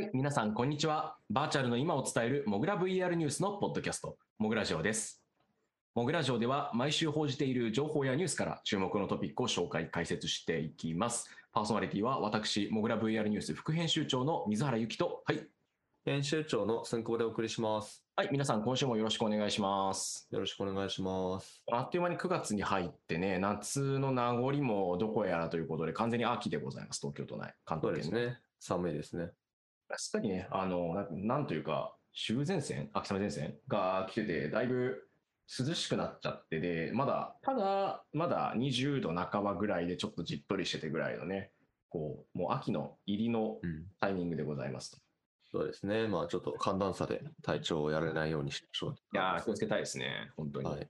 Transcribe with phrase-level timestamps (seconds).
[0.00, 1.18] はい、皆さん、こんにちは。
[1.28, 5.22] バーチャルの今を伝えるモグラ VR ニュースのポッドキャスト、モグラジオです。
[5.94, 11.28] モグラジオでは毎週報じている情報やニュースから注目のトピックを紹介、解説していきます。
[11.52, 15.46] パーソナリティは私、モグラ VR ニュース副編集長の水原由紀と、はい。
[16.06, 18.02] 編集長の寸久保でお送りします。
[18.16, 20.26] はい、皆さん、今週もよろしくお願いします。
[20.30, 21.62] よろしくお願いします。
[21.70, 28.40] あっという間に9月に入ってね、夏の名残もどこやらということで、完全に秋でございます、東京都内、関東圏ですね。
[28.60, 29.32] 寒いですね。
[29.98, 35.02] すっかりね、あの、ななんというか、秋前線、秋雨前線が来てて、だいぶ
[35.58, 41.52] 涼しくなっちゃってで、まだ、ただ、まだ20度半ばぐらいでちょっとじっとりしててぐらいのね、
[41.88, 43.86] こう、もう秋の入りのうん。
[44.00, 44.98] タイミングでございますと。
[45.50, 46.06] そうですね。
[46.06, 48.92] まあちょっと寒暖差で体調をやられないようにしましょう。
[48.92, 50.70] いやー、気をつけたいですね、本当に。
[50.70, 50.88] はい。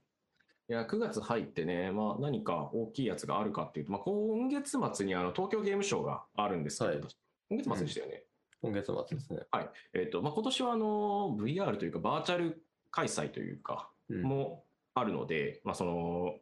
[0.69, 7.01] いや、9月入ってね、まあ何か大きいやつがあるかっていうと、まあ今月末にあの東京ゲームショウがあるんですけど、はい
[7.49, 8.23] 今月末でしたよね。
[8.61, 9.39] 今月末ですね。
[9.93, 14.21] えっ、と、まあ今年はあの VR というかバーチャル開催というか、うん。
[14.23, 16.35] もあるので、まあ、その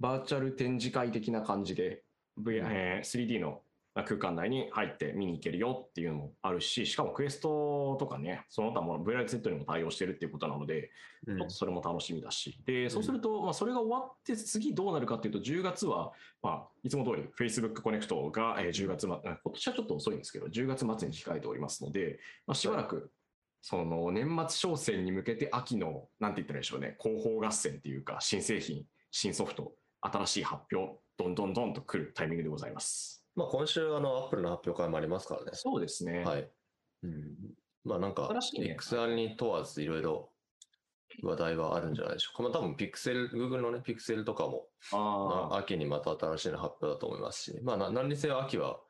[0.00, 2.02] バーチャル展示会的な感じで、
[2.38, 3.60] v えー 3D の
[4.04, 10.90] 空間内に入って見に行けるよっていうのもあるし、しかもクエストとかね、その他も VRZ にも対応してるっていうことなので、
[11.26, 11.38] うん。
[11.38, 23.10] ちょっとそれも楽しみだし、でそうすると、まあ、それが終わって次どうなるかっていうと、10月は、まあ、いつも通り Facebook コネクトがえー10月末、今年はちょっと遅いんですけど、10月末に控えておりますので、まあ、しばらく、
[23.62, 29.72] その年末商戦に向けて秋の、なんて言ったらいいでしょうね、広報合戦っていうか、新製品、新ソフト、
[30.02, 33.15] 新しい発表、どんどんどんと来るタイミングでございます。
[33.36, 35.50] まあ今週あのアップルの発表会もありますからね。
[35.52, 36.24] そうですね。
[36.24, 36.50] はい。
[37.02, 37.36] うん。
[37.84, 40.32] まあなんか新しいね XR に問わずいろいろ
[41.22, 42.42] 話題はあるんじゃないでしょうか。
[42.42, 48.80] まあ多分ピクセル、Google のね、ピクセルとかもあ秋にまた新しいの発表だと思いますし、まあな何にせよ秋は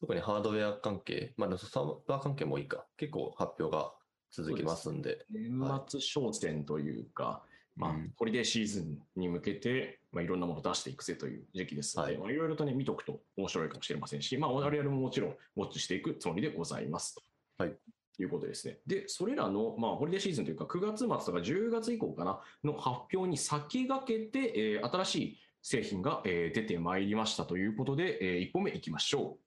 [0.00, 3.92] 特にハードウェア関係、まあサーバー関係もいいか、結構発表が
[4.30, 5.50] 続きますんで、年
[5.88, 7.42] 末商戦というか、
[7.76, 17.22] まあうん、ホリデーシーズンに向けて、まあ、いろんなものを出していくぜという時期ですので、はいまあいろいろとね、見とくと面白いかもしれませんし、まあ、我々ももちろんウォッチしていくつもりでございますと。
[17.58, 17.74] はい。
[18.22, 18.78] いうことですね。
[18.86, 29.38] で、それらの、まあ、ホリデーシーズンというか、9月末とか10月以降かな、の発表に先駆けて、えー新しい製品が、えー出てまいりましたということで、え1個目いきましょ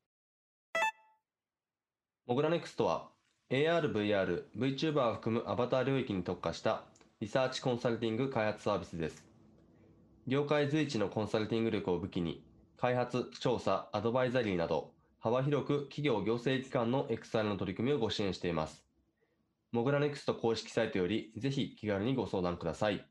[2.25, 3.09] モグラネクストは
[3.49, 6.85] AR、VR、VTuber を含むアバター領域に特化した
[7.23, 9.23] リサーチコンサルティング開発サービスです。
[10.27, 12.43] 業界随一のコンサルティング力を武器に、
[12.75, 18.83] 開発、調査、アドバイザリーなど、幅広く企業行政機関の XR の取り組みをご支援しています。
[19.71, 23.07] モグラネクスト公式サイトより、ぜひ気軽にご相談ください。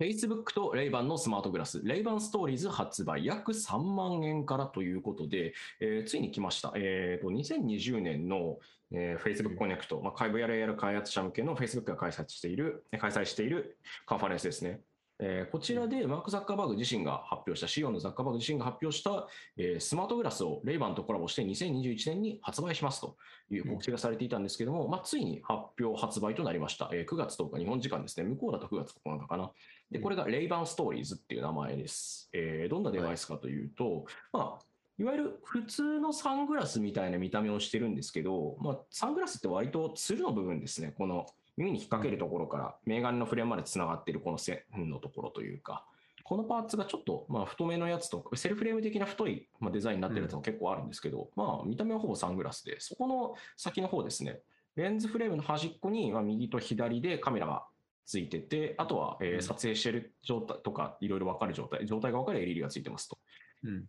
[0.00, 0.02] う。
[0.02, 6.72] Facebook とレイバンのスマートグラス、レイバンストーリーズ発売、約3万円からということで、えーついに来ました。
[6.76, 8.58] えーと、2020年の、
[8.92, 14.80] えー Facebook コネクト、まあ、VR 開発者向けの Facebook が開催している、開催しているカンファレンスですね。
[15.18, 23.16] えーこちらでマーク・ザッカーバーグ自身が発表した、CEO のザッカーバーグ自身が発表した、えースマートグラスをレイバンとコラボして2021年に発売しますと
[23.50, 26.90] いう告知がされていたんですけども、まあ、ついに発表発売となりました。
[26.92, 28.26] えー9月10日、日本時間ですね。
[28.28, 29.52] 向こうだと9月9日かな。
[29.90, 32.28] で、これがレイバンストーリーズっていう名前です。
[32.32, 34.64] えーどんなデバイスかというと、まあ、
[34.98, 40.94] いわゆる普通のサングラスみたいな見た目をしてるんですけど、まあ、サングラスって割とつるの部分ですね。
[40.96, 45.84] この耳に引っ掛けるところから、メガネのフレームまでつながっているこの線のところというか、
[46.24, 54.40] このパーツがちょっと、まあ、太めのやつと、セルフレーム的な太い、まあ、デザインになってるやつも結構あるんですけど、まあ、見た目はほぼサングラスで、そこの先の方ですね、
[54.74, 57.66] レンズフレームの端っこに、まあ、右と左でカメラが
[58.06, 63.18] ついてて、あとは、え撮影してる状態とか、いろいろ分かる状態、状態が分かる LED がついてますと。
[63.64, 63.84] うん。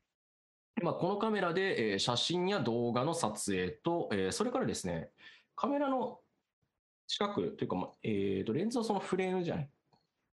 [0.83, 5.09] まあ、このカメラで、えー写真や動画の撮影と、えーそれからですね、
[5.55, 6.19] カメラの
[7.07, 9.69] 近くというか、まあえーと、レンズのそのフレームじゃない、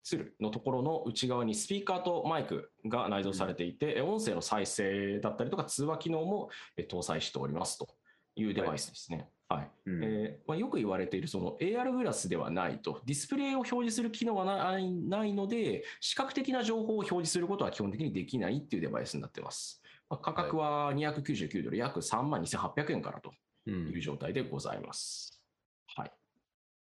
[0.03, 7.87] ツルのところの内側にスピーカーとマイクが内蔵されていて、えー音声の再生だったりとか通話機能もえー搭載しておりますと
[8.35, 9.29] いうデバイスですね。
[9.47, 19.81] はいうんえーまあ、よく言われているその AR グラスではないと、ディスプレイを表示する機能はないないので、視覚的な情報を表示することは基本的にできないっていうデバイスになってます。
[20.09, 23.33] まあ、価格は299ドル、約3万2800円からとう。
[23.67, 25.41] いうん状態でございます。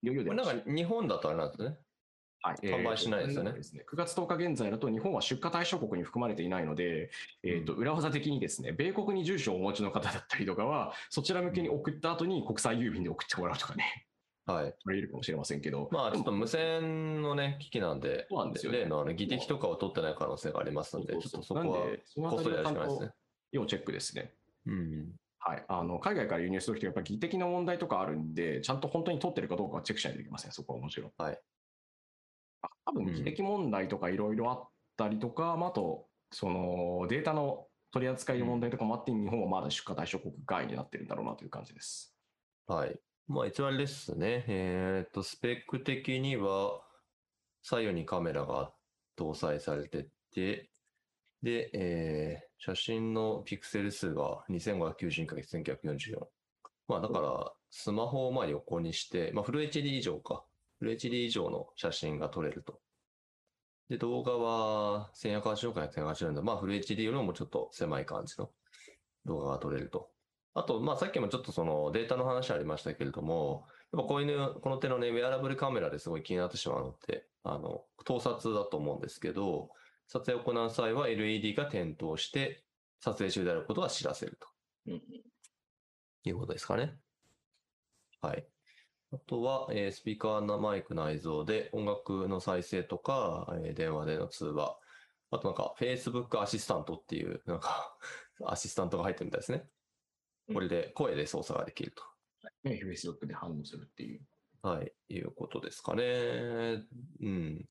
[0.02, 0.14] はい。
[0.14, 1.76] いよいよ出なんか日本だとあれなんですね。
[2.42, 7.10] はい販売しないですよねえーとですね9月10日現在だと日本は出荷対象国に含まれていないので、
[7.44, 14.06] えーと裏技的にですね、米国に住所をお持ちの方だったりとかは、そちら向けに送った後に国際郵便で送ってもらうとかね、
[14.46, 14.74] はい。
[14.84, 23.10] 取れるかもしれませんけど、まあちょっと無線のね、機器なんで、そうなんですよね例のあの技的とかを取ってない可能性がありますので、ちょっとそこはなんで、そのこっそりやるしかないですね。
[23.52, 24.34] 要チェックですね。
[24.66, 25.12] うん。
[25.44, 31.12] はい、あの海外から輸入するときはやっぱり技的な問題とかあるんで、ちゃんと本当に取ってるかどうかはチェックしないといけません、そこはもちろん。
[31.18, 31.40] はい。
[32.62, 42.16] あ多分技的問題とかいろいろあったりとか、まあ、あと、そのデータの取り扱いの問題とかもあって、日本はまだ出荷対象国外になってるんだろうなという感じです。
[42.68, 42.96] はい。
[43.26, 44.44] まあ一応あれですね。
[44.46, 46.82] えっと、スペック的には、
[47.62, 48.72] 左右にカメラが
[49.16, 50.70] 搭載されてて、
[51.42, 56.28] で、えー写真のピクセル数が 2590×1944。
[56.86, 60.44] まあだから、スマホをまあ横にして、まあフル HD 以上か。
[60.78, 62.80] フル HD 以上の写真が撮れると。
[63.88, 68.48] で、動画は1180から1080なんで、まあフル HD よりもちょっと狭い感じの
[69.26, 70.12] 動画が撮れると。
[70.54, 79.70] あと、まあさっきもちょっとそのデータの話ありましたけれども、やっぱこういうの、この手のね、ウェアラブルカメラですごい気になってしまうのって、あの、盗撮だと思うんですけど、
[80.12, 82.62] 撮影を行う際は LED が点灯して、
[83.00, 84.46] 撮影中であることは知らせると
[84.86, 85.02] うん
[86.24, 86.98] いうことですかね。
[88.20, 88.46] はい。
[89.14, 94.76] あとは、えースピーカーのマイク内蔵で音楽の再生とか、えー電話での通話、
[95.30, 97.96] あとなんか Facebook アシスタントっていう、なんか
[98.44, 99.66] アシスタントが入ってるみたいですね。
[100.52, 102.02] これで声で操作ができると。
[102.64, 104.20] ね、Facebook で反応するっていう。
[104.60, 106.84] はい、いうことですかね。
[107.22, 107.68] うん。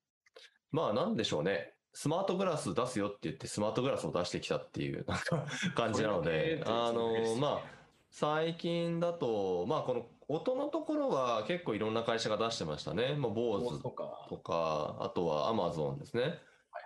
[0.72, 1.76] まあ、なんでしょうね。
[1.94, 5.46] スマートグラス出すよって言って、スマートグラスを出してきたっていう、なんか、
[5.76, 7.62] 感じなので、あのまあ、
[8.10, 13.16] 最近だと、まあ、この音のところは結構いろんな会社が出してましたね。
[13.18, 13.90] まあ、 Bose と
[14.38, 16.24] か、あとは Amazon ですね。
[16.24, 16.26] い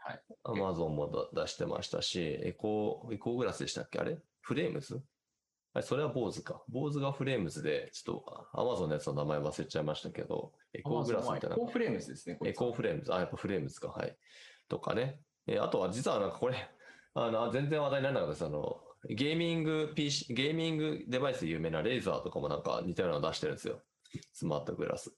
[0.10, 0.22] はい。
[0.44, 4.00] Amazon もだ出してましたし、エコー、エコーグラスでしたっけ？
[4.00, 4.18] あれ？
[4.42, 5.02] フレームズ
[5.74, 6.62] あれそれは Bose か。
[6.70, 11.60] Bose がフレームズで、ちょっと Amazon のやつの名前忘れちゃいましたけど、エコーグラスみたいなエ。
[11.60, 12.38] コーフレームズですね。
[12.46, 14.16] エコーフレームズ、あ、やっぱフレームズか、はい。
[14.68, 15.20] とかね。
[15.48, 16.56] えーあとは実はなんかこれ、
[17.14, 18.46] あの、全然話題にならなかったです。
[18.46, 23.82] あの、ゲーミング PC、ゲーミングデバイスで有名なレーザーとかもなんか似たようなの出してるんですよ。
[24.34, 25.16] スマートグラス。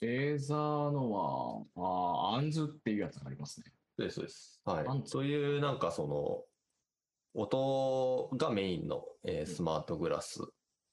[0.00, 3.72] レーザーのは、あーアンズっていうやつがありますね。
[3.98, 4.62] そうです、そうです。
[4.64, 6.44] はいそういうなんかその、
[7.36, 10.40] 音がメインの、えースマートグラス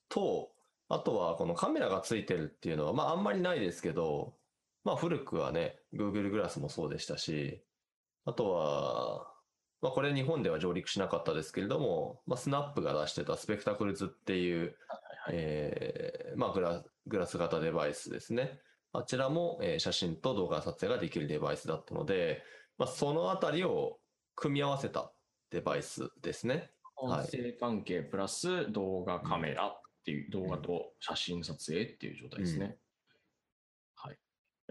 [0.09, 0.55] と、
[0.89, 4.37] あとはこのカメラがついてるっていうのは、まああんまりないですけど、
[4.83, 7.63] まあ古くはね、Google グラスもそうでしたし、
[8.25, 9.27] あとは、
[9.81, 14.71] まあこれ日本では上陸しなかったですけれども、まあスナップが出してたスペクタクルズっていう、はい
[15.33, 18.59] えーまあグラグラス型デバイスですね。
[18.93, 22.43] あちらも、えー写真と動画撮影ができるデバイスだったので、
[22.77, 23.99] まあ、そのあたりを
[24.35, 25.11] 組み合わせた
[25.51, 26.71] デバイスですね。
[26.95, 32.65] 音声関係プラス動画カメラっていう、動画と写真撮影っていう状態ですね。
[32.65, 32.77] はい。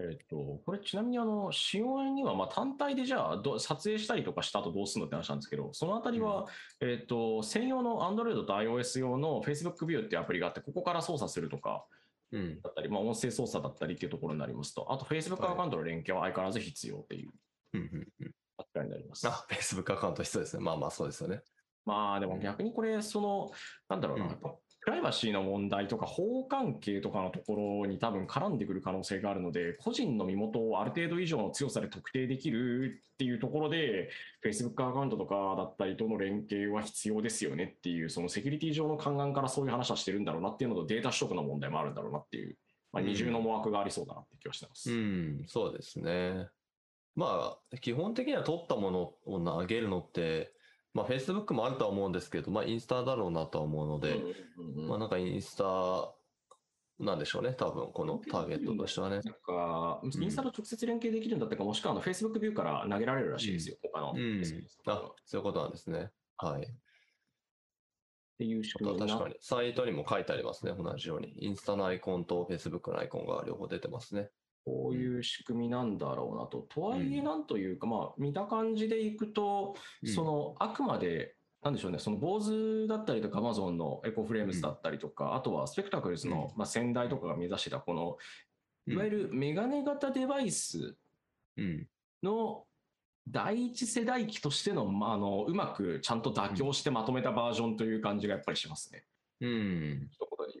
[0.09, 6.47] えっ、と、これちなみにあの、使用にはまあ単体でじゃあど撮影したりとかした後どうするのって話なんですけど、そのあたりは、
[6.79, 11.85] えっ、と、専用の Android と iOS 用の Facebook View っていうアプリがあって、ここから操作するとか
[12.31, 12.61] うん。
[12.61, 17.29] だったり、まあ音声操作だったりっていうところになりますと、あと Facebook アカウントの連携は相変わらず必要っていう
[17.73, 19.27] うんうんうん扱いになります。
[19.27, 20.63] あ、Facebook アカウント必要ですね。
[20.63, 21.41] まあまあそうですよね。
[21.85, 23.51] まあでも逆にこれ、その、
[23.89, 24.37] なんだろうな、
[24.81, 34.09] プライバシーの問題とか法関係とかのところに多分絡んでくる可能性があるので、個人の身元をある程度以上の強さで特定できるっていうところで、
[34.43, 42.57] Facebook アカウントとかだったりとの連携は必要ですよねっていう、そのセキュリティ上の勘案からそういう話はしてるんだろうなっていうのと、データ取得の問題もあるんだろうなっていう、
[42.91, 44.91] まあ、二重の思惑がありそうだなって気はしてます。
[44.91, 46.47] うん、そうですね。
[47.15, 50.53] まあ、基本的には撮ったものを投げるのって、
[50.93, 54.15] まあ Facebook もあるとは思うんですけど、まあインスタだろうなとは思うので、
[54.57, 56.13] うんうんまあなんかインスタ
[57.01, 57.53] なんでしょうね。
[57.53, 59.21] 多分このターゲットとしてはね。
[59.21, 64.43] なんか、インスタと直接連携できるんだったか、もしくはあの Facebook ビューから投げられるらしいですよ、他のうん
[64.85, 66.11] あ、そういうことなんですね。
[66.37, 66.61] はい。
[66.61, 66.65] っ
[68.37, 70.73] ていう仕あ組み確かに、サイトにも書いてありますね。
[70.77, 71.33] 同じように。
[71.37, 74.29] インスタのアイコンと Facebook のアイコンが両方出てますね。
[74.65, 76.65] こういう仕組みなんだろうなと。
[76.69, 88.17] とはいえ、うんなんというか、まあ、見た感じでいくと、うんその、あくまで、なんでしょうね、その、坊主だったりとか、Amazon のエコフレームズだったりとか、あとはスペクタクルズの、まあ、先代とかが目指してた、この、
[88.87, 90.95] いわゆるメガネ型デバイス
[91.57, 91.87] うん。
[92.23, 92.65] の
[93.27, 99.05] 第一世代機としての、まあ、あの、うまくちゃんと妥協してまとめたバージョンという感じがやっぱりしますね。
[99.41, 100.09] うん。
[100.11, 100.60] 一言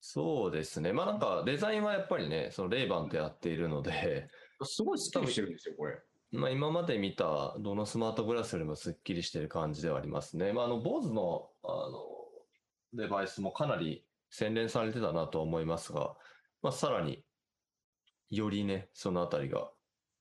[0.00, 0.92] そうですね。
[0.92, 4.28] まあなんかデザインはやっぱりね、そのレイバンとやっているので、
[4.62, 5.98] すごいスッキリしてるんですよ、これ。
[6.32, 10.52] まあ今まで見たどのスマートグラスよりもスッキリしてる感じではありますね。
[10.52, 12.04] まああの、坊主のあの
[12.92, 16.16] デバイスもかなり洗練されてたなとは思いますが、
[16.62, 17.24] まあさらに
[18.30, 19.70] よりね、そのあたりが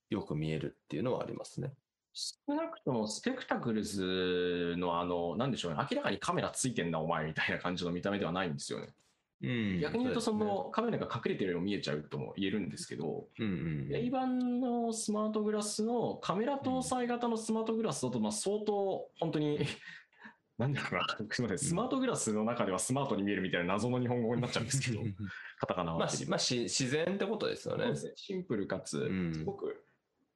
[0.09, 1.73] よく見えるっていうのはありますね。
[2.13, 8.93] 少なくともスペクタクルズのあの、なんでしょうね、明らかにカメラついてんな、お前みたいな感じの見た目ではないんですよね。
[9.41, 9.79] うん。
[9.79, 19.59] 逆に言うと、そのカメラが隠れてるように見えちゃうとも言えるんですけど、うんうんレイバンのスマートグラスのカメラ搭載型のスマートグラスだと、まあ相当本当に、
[20.57, 25.03] なんだろうな、すみません、スマートグラスの中ではスマートに見えるみたいな謎の日本語になっちゃうんですけど、
[25.59, 25.99] カタカナは。
[25.99, 27.93] まあ、しまあ、し自然ってことですよね。
[28.15, 29.85] シンプルかつうん、すごく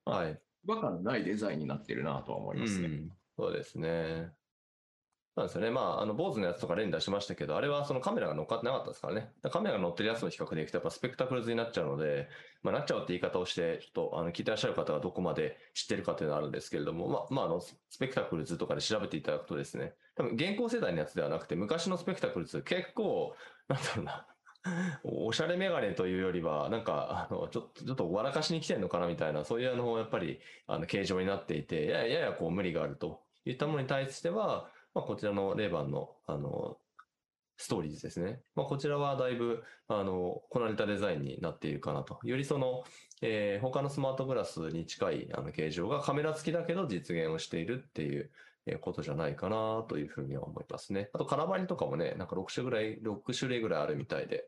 [0.06, 0.42] はい。
[0.66, 2.88] 違和感ないデザインになってるなとは思いますね。
[2.88, 4.32] うん、そうですね。
[5.36, 5.70] そうですよね。
[5.70, 9.32] まあ、あの、坊主のやつとか例に出しましたけど、あれはそのカメラが乗っかってなかったですからね。
[9.52, 12.30] カメラが乗ってるやつの比較でいくと、やっぱスペクタクルズになっちゃうので、
[12.62, 23.36] まあ、なっちゃうって言い方をして、ちょっと、あの、聞いてらっしゃる方がどこまで知ってるかというのはあるんですけれども、まあ、まあ、あの、スペクタクルズとかで調べていただくとですね、多分、現行世代のやつではなくて、昔のスペクタクルズ、結構、
[23.70, 24.28] なんだろうな、
[25.04, 36.78] おしゃれメガネというよりは、なんか、あの、ちょっと、ちょっと笑かしに来てんのかなみたいな、そういうあの、やっぱり、あの、形状になっていて、ややややこう無理があるといったものに対しては、まあ、こちらのレーバンの、あの、
[37.58, 38.42] ストーリーズですね。
[38.56, 42.18] まあ、こちらはだいぶ、あの、こなれたデザインになっているかなと。
[42.24, 42.84] よりその、
[43.22, 48.32] えー他のスマートグラスに近いあの形状がカメラ付きだけど実現をしているっていう
[48.80, 51.10] ことじゃないかなというふうには思いますね。
[51.14, 54.48] あと、カラバリとかもね、なんか6種ぐらい、6種類ぐらいあるみたいで、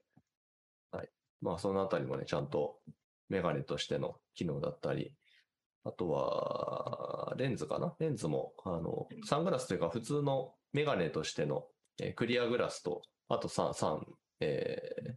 [0.92, 1.10] はい。
[1.42, 2.80] まあ、そのあたりもね、ちゃんと
[3.28, 5.14] メガネとしての機能だったり、
[5.84, 7.96] あとは、レンズかな？
[8.00, 11.66] レンズも、あの、サングラスというか普通のメガネとしての、
[12.00, 14.06] えクリアグラスと、あと3、3、
[14.42, 15.14] えー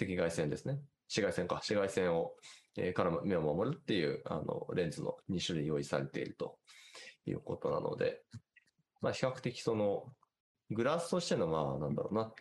[0.00, 0.78] 赤外線ですね。
[1.08, 1.56] 紫外線か。
[1.56, 2.32] 紫外線を、
[2.76, 6.56] えーから目を守るっていう、あの、レンズの2種類用意されていると
[7.26, 8.22] いうことなので、
[9.00, 10.04] まあ、比較的その、
[10.70, 12.32] グラスとしての、まあ、なんだろうな、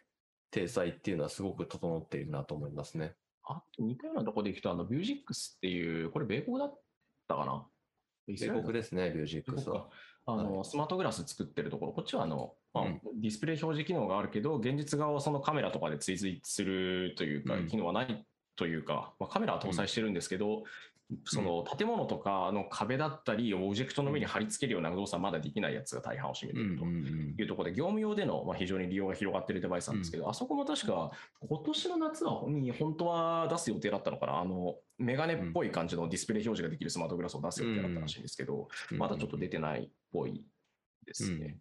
[0.51, 3.15] 体裁っていうのはすごく整っているなと思いますね。
[3.43, 6.79] あと似たようなとこでいくと、あの、ビュージックスっていう、これ米国だっ
[7.27, 7.65] たかな。
[8.27, 9.89] 米国ですね、ビュージックスは。
[10.25, 13.01] あの、スマートグラス作ってるところ、こっちはあの、まあうん。
[13.21, 17.67] ディスプレイ表示機能があるけど、現実側をそのカメラとかで追随するというか、うん。
[17.67, 18.25] 機能はない
[18.57, 20.63] というか、まあ、カメラは搭載してるんですけど、
[21.23, 26.85] その建物とかの壁だったり、オブジェクトの上に貼り付けるような動作はまだできないやつが大半を占めていると。
[26.85, 40.43] んいうところで、業務用での、まあ、非常に利用が広がっているデバイスなんですけど、あそこも確か、今年の夏はに本当は出す予定だったのかな、あの、メガネっぽい感じのディスプレイ表示ができるスマートグラスを出す予定だったらしいんですけど、まだちょっと出てないっぽい
[41.05, 41.57] ですね。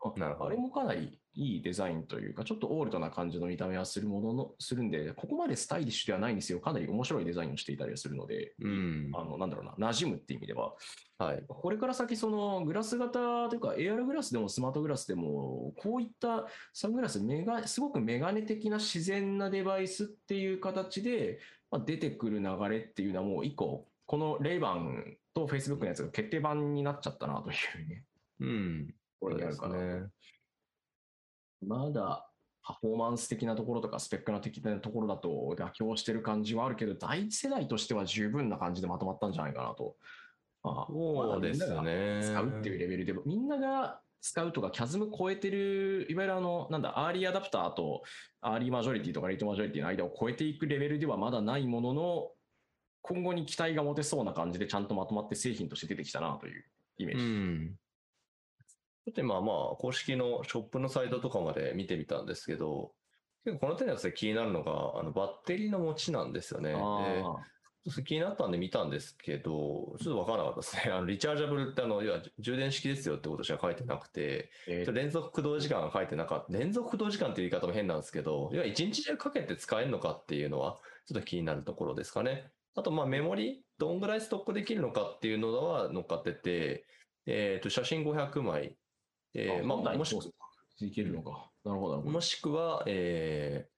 [0.00, 6.60] あれもかなりいいデザインというか、ちょっとオールドな感じの見た目はするものの、するんで、ここまでスタイリッシュではないんですよ。
[6.60, 9.10] かなり面白いデザインをしていたりはするので、うん。
[9.14, 10.72] あの、なんだろうな、馴染むっていう意味では、
[11.18, 11.44] はい。
[11.46, 21.38] これから先、そのグラス型というか、AR グラスでもスマートグラスでも、こういったサングラス、メガすごくメガネ的な自然なデバイスっていう形で、
[21.70, 28.04] まあ、出てくる流れっていうのはもう一個、このレイバンと Facebook のやつが決定版になっちゃったなというね、
[28.40, 28.94] うん。
[29.20, 30.06] これですね
[31.66, 32.28] まだ
[32.62, 39.96] パフォーマンス的なところとか、スペックな的なところだと妥協してる感じはあるけど、第一世代としては十分な感じでまとまったんじゃないかなと。
[40.62, 42.20] まあそうですね。
[42.24, 48.02] 使うっていうレベルで、みんなが使うとか、 chasm 超えてる、いわゆるあの、なんだ、アーリーアダプターと
[48.40, 52.30] アーリーマジョリティとかレイトマジョリティの間を超えていくレベルではまだないものの、
[53.02, 56.64] 今後に期待が持てそうな感じでちゃんとまとまって製品として出てきたなという
[56.98, 57.24] イメーうジ。
[57.24, 57.76] ん。
[59.06, 62.90] ちょっと今まあ、公式のショップのサイトとかまで見てみたんですけど、
[63.44, 66.74] 結構この手のやつで気になるのが、あのバッテリーの持ちなんですよね。
[68.04, 70.90] 気になったんで見たんですけど、ちょっとわからなかったですね。
[70.92, 76.52] あのリチャージャブルってあの、要は充電式ですよってことしか書いてなくて、ーえー連続駆動時間が書いてなかった。
[76.52, 82.50] 連続駆動時間っていう言い方も変なんですけど、要は一日中かけて使えるのかっていうのは、ちょっと気になるところですかね。
[82.74, 86.84] あと、まあメモリ、どんぐらいストックできるのかっていうのは乗っかってて、
[87.26, 88.76] えっ、と、写真500枚、
[89.36, 91.50] えーまあ、もしそういけるのか。
[91.64, 92.12] なるほど、なるほど。
[92.12, 93.68] もしくは、え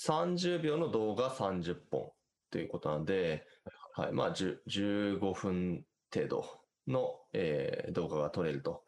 [0.00, 2.10] ー、30秒の動画30本
[2.50, 3.44] ということなんで、
[3.94, 6.44] はい、まあ、10 15分程度
[6.86, 8.84] の、えー動画が撮れると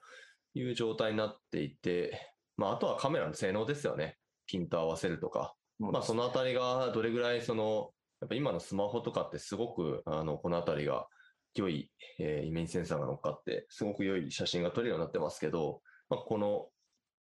[0.54, 4.18] いう状態になっていて、まあ、あとはカメラの性能ですよね。
[4.46, 5.54] ピント合わせるとか。
[5.78, 7.90] まあ、そのあたりがどれぐらいその、
[8.20, 11.08] やっぱ今のスマホとかってすごく、あの、このあたりが
[11.54, 16.68] 良い、えーイメージセンサーが乗っかって、すごく良い写真が撮れるようになってますけど、まあ、この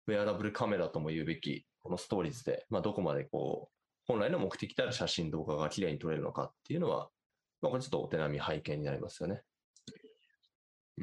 [0.07, 3.75] ウェアラブルカメラとも言うべき、このストーリーズで、まあ、どこまでこう、
[4.07, 7.09] 本来の目的である写真、動画が綺麗に撮れるのかっていうのは、
[7.61, 9.41] まあ、これちょっとお手並み拝見になりますよね。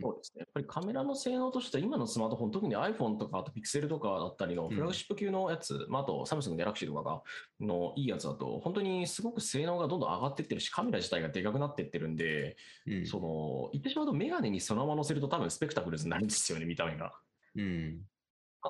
[0.00, 0.40] そうですね。
[0.40, 7.22] やっぱりカメラの性能としては、今のスマートフォン、特に iPhone とか、あと Pixel とかだったりのフラグシップ級のやつ、まあ、あとサムスンの Galaxy とかが
[7.60, 13.06] のいいやつだと、本当にすごく性能がどんどん上がっていってるし、カメラ自体がでかくなっていってるんで、うん。
[13.06, 17.12] その、言ってしまうと、メガネにそのまま乗せると多分スペクタクルズになるんですよね、見た目が。
[17.56, 18.02] うん。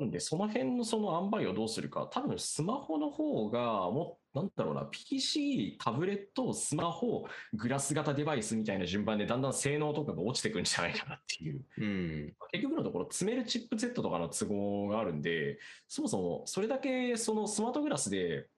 [0.01, 11.65] なんで、その辺のその塩梅をどうするか、多分スマホの方が、もう、なんだろうな、PC、タブレット、スマホ、グラス型デバイスみたいな順番で、だんだん性能とかが落ちてくんじゃないかなっていう。
[11.79, 12.35] うん。
[12.53, 18.49] 結局のところ、詰めるチップセットとかの都合があるんで、そもそもそれだけそのスマートグラスで、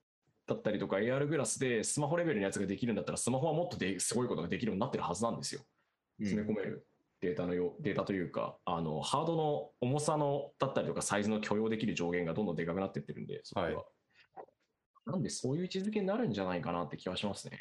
[0.47, 5.63] だったりとか AR グラスでスマホレベルのやつができるんだったら、スマホはもっとですごいことができるようになってるはずなんですよ。
[6.19, 6.87] 詰め込める
[7.21, 13.67] データのよデータというか、あのハードの重さのだったりとか、サイズの許容できる上限がどんどんでかくなっていってるんで、そこは。
[13.67, 13.77] はい
[15.07, 17.59] なんで、そういう位置づけになるんじゃないかなって気はしますね。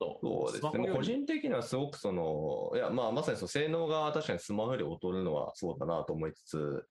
[0.00, 0.88] そうですね。
[0.94, 6.84] 個人的にはすごくその、いや、まあ、まさにその性能が確かにスマホより劣るのはそうだなと思いつつ、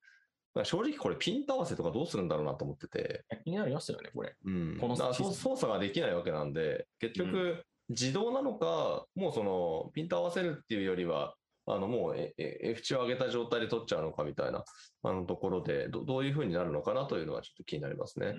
[0.53, 4.35] まあ正直これピント合わせとかどうするんだろうなと思ってて、気になりますよね、これ。
[4.45, 4.77] うん。
[4.79, 11.35] この操作ができないわけなんで、結局、自動なのか、もうその、ピント合わせるっていうよりは、
[11.69, 14.63] あの、もうええ F 値を上げた状態で取っちゃうのかみたいな、
[15.03, 18.35] あのところで、どどういうふうになるのかなというのはちょっと気になりますね。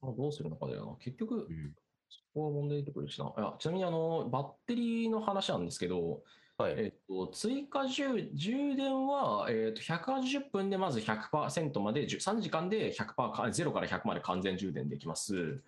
[0.00, 0.96] まあどうするのかだよな。
[0.96, 1.74] 結局、うん
[2.12, 3.26] そこは問題出てくるしな。
[3.26, 6.22] いやちなみにあの、バッテリーの話なんですけど、
[6.58, 6.74] はい。
[6.76, 15.62] えっと、追加充充電は、えっと、180分でまず100%まで、10 3時間で100%か、0から100まで完全充電できます。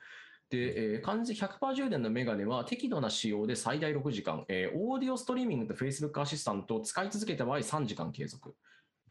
[0.50, 8.54] で、えー完全100%充電のメガネは適度な使用で最大6時間、えーオーディオストリーミングと Facebook アシスタントを使い続けた場合3時間継続。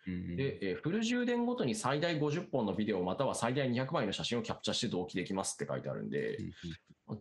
[0.06, 6.38] うんで、えーフル充電ごとに最大50本のビデオまたは最大200枚の写真をキャプチャーして同期できますって書いてあるんで、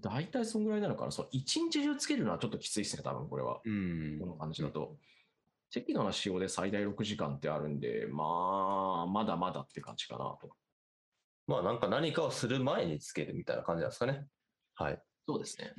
[0.00, 1.10] 大体そんぐらいなのかな？
[1.10, 3.60] そう一日中つけるのはちょっときついですね、多分これは。
[3.64, 4.96] うんこの感じだと。
[5.70, 10.50] 適度な使用で最大6時間ってあるんで、まあ、まだまだって感じかなと。
[11.52, 14.26] まあなんか何かをする前につけるみたいな感じなんですかね。
[14.74, 14.98] はい。
[15.28, 15.74] そうですね。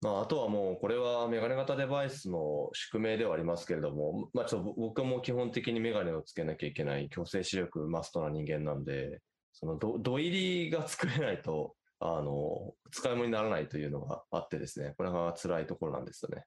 [0.00, 9.20] まああとはもうこれはメガネ型デバイスの宿命ではありますけれども、まあちょっと僕も基本的にメガネをつけなきゃいけない強制視力マストな人間なんで、
[9.52, 16.44] そのど土入りが作れないと、あの、使い物にならないというのがあってですね、これが辛いところなんですよね。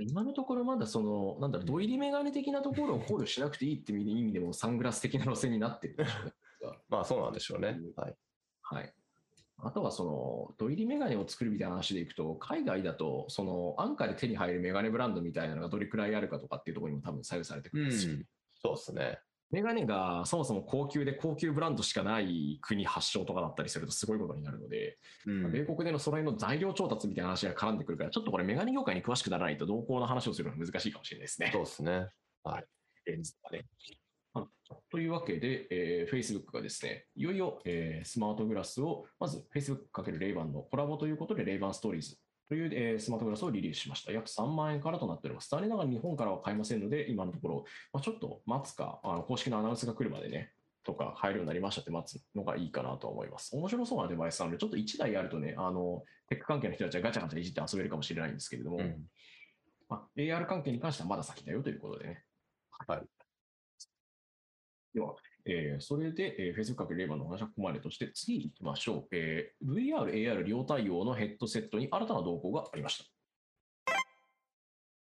[0.00, 6.32] 今のところまだその、なんだろう、土入りメガネ的なところを考慮しなくていいっていう意味でも、サングラス的な路線になってるんでしょうね。
[6.88, 7.78] まあそうなんでしょうね。
[7.96, 8.14] はい。
[8.62, 8.92] はい。
[9.60, 18.14] あとはその、土入りメガネを作るみたいな話でいくと、海外だと、その、安価で手に入るメガネブランドみたいなのがどれくらいあるかとかっていうところにも多分左右されてくるんですよ。
[18.62, 19.18] そうですね。
[19.50, 31.50] メガネがそもそも高級で高級ブランドしかない国発祥とかだったりするとすごいことになるので、うん米国でのそれの材料調達みたいな話が絡んでくるから、ちょっとこれメガネ業界に詳しくならないと同行の話をするのは難しいかもしれないですね。
[31.52, 32.08] そうですね。
[33.06, 33.64] レンズとかね。
[34.34, 34.46] あ
[34.90, 42.16] というわけで、えー Facebook がですね、いよいよ、えースマートグラスを、まず Facebook× レイバンのコラボということで、レイバンストーリーズ
[42.48, 44.12] という、えースマートグラスをリリースしました。
[44.12, 45.48] 約3万円からとなっております。
[45.50, 50.52] 残念ながら日本からは買えませんので、今のところ、まあ、ちょっと待つか、あの公式のアナウンスが来るまでね、
[50.84, 53.54] とか入るようになりましたって待つのがいいかなと思います。
[53.54, 58.96] 面白そうなデバイスなので、ちょっと1台あるとね、あの、テック関係の人たちはガチャガチャいじって遊べるかもしれないんですけれども、うん
[59.88, 62.24] まあ、AR 関係に関してはまだ先だよということでね。
[62.86, 63.02] はい。
[64.94, 69.16] では、えーそれで、えー、Facebook× レーバーの話はここまでとして、次に行きましょう。
[69.16, 73.17] えー VR、AR 両対応のヘッドセットに新たな動向がありました。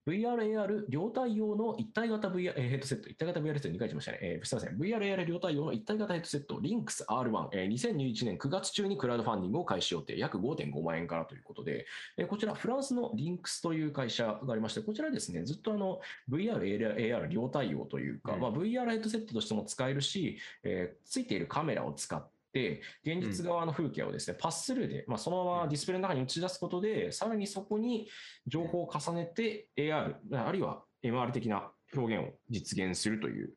[0.07, 3.75] VR、AR 両対応の一体型 VR、えーヘッドセット、一体型 VR ヘッドセット。
[3.77, 4.19] 2回しましたね。
[4.21, 4.77] えーすみません。
[4.79, 11.85] VR、AR 両対応の一体型ヘッドセット、Lynx R1、えー2021年9月中にクラウドファンディングを開始予定、約5.5万円からということで、
[12.17, 18.39] えーこちら、フランスの Lynx という会社がありまして、こちらですね、ずっとあの VR、AR, AR 両対応というか、うん。
[18.41, 28.09] まあ、VR ヘッドセットとしても使えるし、えーついているカメラを使って、現実側の風景をですね、パススルーで、まあ、そのままディスプレイの中に映し出すことで、さらにそこに
[28.45, 33.53] 情報を重ねて AR、あるいは MR 的な表現を実現するという、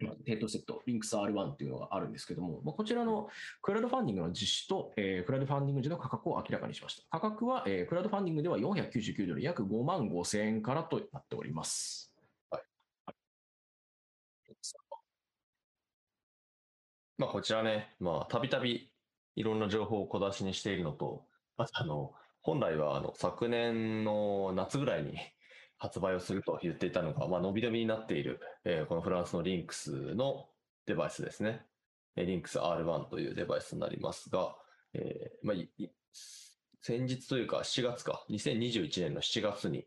[0.00, 3.28] まあヘッドセット、Lynx R1 っていうのがあるんですけども、まあ、こちらの
[3.62, 7.02] クラウドファンディングの実施と、えークラウドファンディング時の価格を明らかにしました。
[7.10, 12.12] 価格は、えークラウドファンディングでは499ドル、約5万5千円からとなっております。
[12.50, 12.62] はい
[17.20, 18.90] まあ、こちらね、まあ、たびたび
[19.36, 21.26] いろんな情報を小出しにしているのと、
[21.58, 25.18] ああの、本来はあの昨年の夏ぐらいに
[25.76, 30.46] 発売をすると言っていたのが、まあ、伸び伸びになっている、えーこのフランスのリンクスの
[30.86, 31.60] デバイスですね。
[32.16, 34.56] リンクス R1 というデバイスになりますが、
[34.94, 35.56] えーまあ、
[36.80, 39.84] 先日というか7月か、2021年の7月に、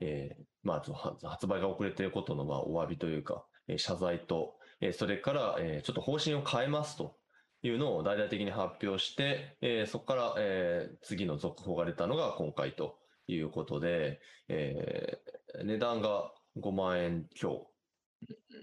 [0.00, 3.44] えーまあ、発売が遅れていることのまあお詫びというか、
[3.76, 7.16] 謝罪と、えーそれから、えーちょっと方針を変えますと
[7.62, 17.70] いうのを大々的に発表して、えーそこから、えー次の続報が出たのが今回ということで、えー値段が5万円強。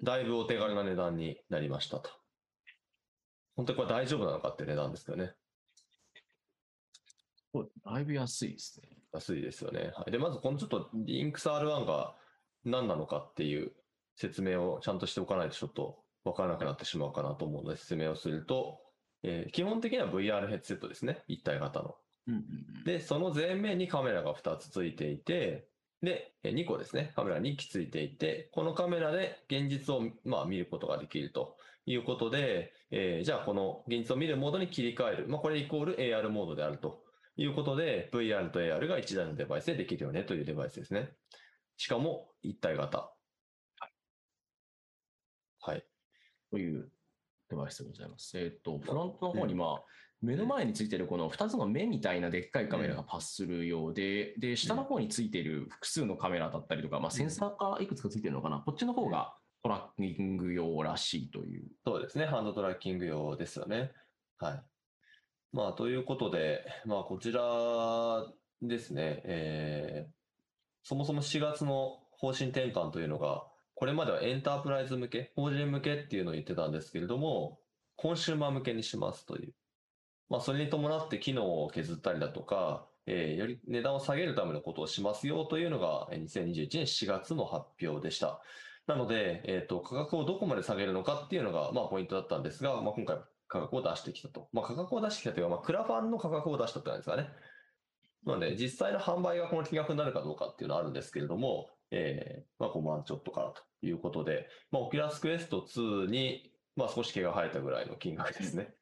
[0.03, 2.09] だいぶお手軽な値段になりましたと。
[3.55, 5.33] 本当にこれ大丈夫なのかって値段ですよね。
[7.85, 8.89] だいぶ安いですね。
[9.13, 9.91] 安いですよね。
[9.95, 12.15] はい、で、まずこのちょっとリンクス R1 が
[12.63, 13.73] 何なのかっていう
[14.15, 18.79] 説明をちゃんとしておかないとちょっとわからなくなってしまうかなと思うので説明をすると、
[19.23, 21.23] えー基本的には VR ヘッドセットですね。
[21.27, 21.95] 一体型の。
[22.27, 25.67] うんうんうんで、その前面にカメラが2つついていて、
[26.01, 27.13] で、えー2個ですね。
[27.15, 35.27] カメラ2機ついていて、このカメラで現実を、まあ、見ることができるということで、えーじゃあこの現実を見るモードに切り替える。
[35.27, 37.03] まあ、これイコール AR モードであると
[37.35, 41.15] いうことで、VR と AR が1台のデバイスでできるよねというデバイスですね。
[41.77, 43.15] しかも一体型。
[45.59, 45.85] はい。
[46.51, 46.89] という
[47.49, 48.37] デバイスでございます。
[48.37, 49.83] えっ、と、フロントの方に、まあ、
[50.21, 59.33] 目の前についてるこの2つの目みたいなでっかいカメラがパスするようで、で、下の方についている複数のカメラだったりとか、まあ、センサーがいくつかついてるのかな、こっちの方が
[59.63, 61.65] トラッキング用らしいという。
[61.85, 62.25] そうですね。
[62.25, 63.91] ハンドトラッキング用ですよね。
[64.37, 64.63] はい。
[65.53, 68.25] まあ、ということで、まあ、こちら
[68.61, 70.21] ですね、えー
[70.83, 73.43] そもそも4月の方針転換というのが、
[73.81, 77.57] これまではエンタープライズ向け、法人向けっていうのを言ってたんですけれども、
[77.95, 79.55] コンシューマー向けにしますという。
[80.29, 88.43] まあ、それに伴って機能を削ったりだとか、えーより値段を下げるためのことをしますよというのが、2021年4月の発表でした。
[88.85, 93.17] なので、えっ、と、価格をどこまで下げるのかっていうのが、まあ、ポイントだったんですが、まあ、今回
[93.47, 94.47] 価格を出してきたと。
[94.53, 97.29] まあ、価格を出してきたというか、まあ、クラファンの価格を出したってなんですかね。
[98.27, 108.73] なので、実際の販売がこの金額になるかどうかっていうのはあるんですけれども、えーまあ、5万ちょっとからということで、まあ、オキュラスクエスト2に、まあ、少し毛が生えたぐらいの金額ですね。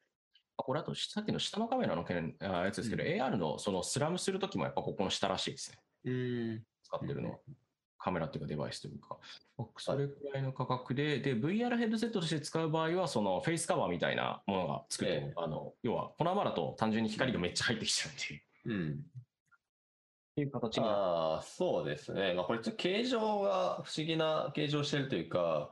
[0.56, 5.78] あこれあと、さっきの下のカメラの件あやつですけど、うん AR のそのスラムするときもやっぱここの下らしいですね。
[6.04, 6.62] うん。
[6.82, 7.38] 使ってるのは。
[7.98, 9.18] カメラっていうかデバイスというか。
[9.76, 18.42] それくらいの価格で、で、VR ヘッドセットとして使う場合は、そのフェイスカバーみたいなものが作って、ええあの、要は、このままだと単純に光がめっちゃ入ってきちゃうっていう。
[18.64, 19.04] うん。
[20.40, 22.34] いう形になるああ、そうですね。
[22.34, 25.70] まあ、これちょっと形状が不思議な形状してるというか、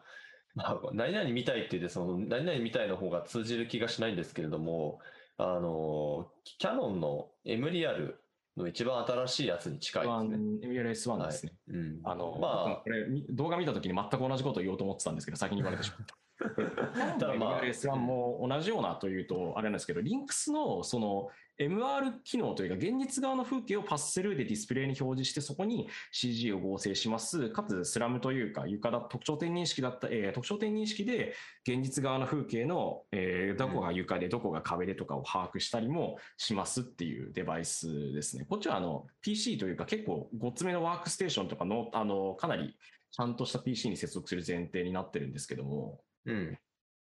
[0.55, 4.99] まあ、何々見たいって言って、その、何々見たいの方が通じる気がしないんですけれども、
[5.37, 8.21] あの、キャノンの M リアル
[8.57, 10.69] の一番新しいやつに近いですね。
[10.69, 11.53] MRS1 ですね。
[11.69, 12.01] うん。
[12.05, 16.17] あの、まあこれみ動画見たときに全く同じことを言おうと思ってたんですけど、先に言われてしまった。
[17.19, 21.29] ただまあ MRS1 も同じようなというと、あれなんですけど、リンクスのその
[21.59, 27.51] MR 機能というか、現実側の風景をパススルーでディスプレイに表示して、そこに CG を合成します。
[27.51, 31.35] かつ、スラムというか、床だ、特徴点認識だった、えー特徴点認識で、
[31.67, 38.45] 現実側の風景の、えーどこが床で、どこが壁でとかを把握したりもしますっていうデバイスですね。
[38.49, 42.77] こっちはあの PC というか、結構ごつめのワークステーションとかの、あの、かなり
[43.11, 46.59] ちゃんとした PC に接続する前提になってるんですけども、うん。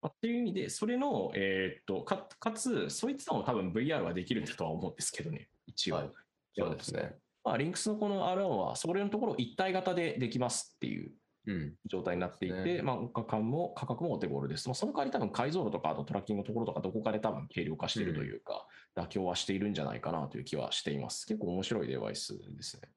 [0.00, 5.96] まあっていう意味で、それの、えーっと、か、かつ、そいつらも多分 VR はできるんだとは思うんですけどね、一応。
[5.96, 6.10] はい
[6.56, 7.14] そうですね。
[7.44, 11.12] まあ、リンクスのこの R1 は、それのところ一体型でできますっていう
[11.46, 11.74] うん。
[11.86, 14.68] 状態になっていて、そうですねまあ、価格も、価格もお手頃です。
[14.68, 21.26] まあ、その代わり多分解像度とか、あとトラッキングのところとか、どこかで多分軽量化しているというか、妥協はしているんじゃないかなという気はしています。
[21.26, 22.90] 結構面白いデバイスですね。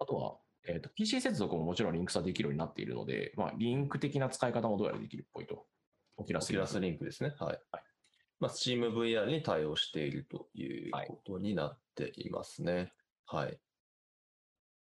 [0.00, 5.66] あとは、えー、と PC 接続ももちろんリンクスはできるようになっているので、まあ、リンク的な使い方もどうやらできるっぽいと。
[6.16, 7.34] オキュラスオキュラスリンクですね。
[7.38, 7.60] はい。
[7.72, 7.82] はい
[8.40, 12.92] まあ、SteamVR に対応しているということになっていますね。
[13.26, 13.58] はい。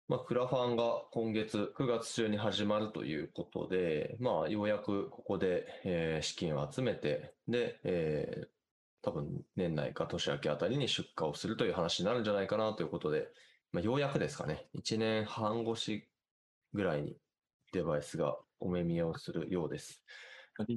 [0.08, 8.48] まあ、クラファンが今月9月中に始まるということで、まあ、ようやくここで、えー資金を集めて、で、えー
[9.02, 13.28] 多分年内か年明けあたりに出荷をするという話になるんじゃないかなということで、
[13.72, 16.08] まあ、ようやくですかね、1年半越し
[16.74, 17.16] ぐらいに
[17.72, 20.02] デバイスがお目見えをするようです。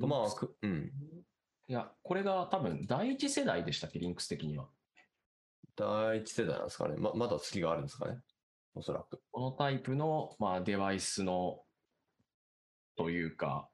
[0.07, 0.91] まあ、くうん。
[1.67, 4.69] いや、これが多分第一世代でしたっけ、リンクス的には。
[5.75, 6.95] 第一世代なんですかね。
[6.97, 8.19] ま、まだ次があるんですかね？
[8.75, 9.21] おそらく。
[9.31, 11.63] このタイプの、まあ、デバイスの、
[12.95, 13.69] というか、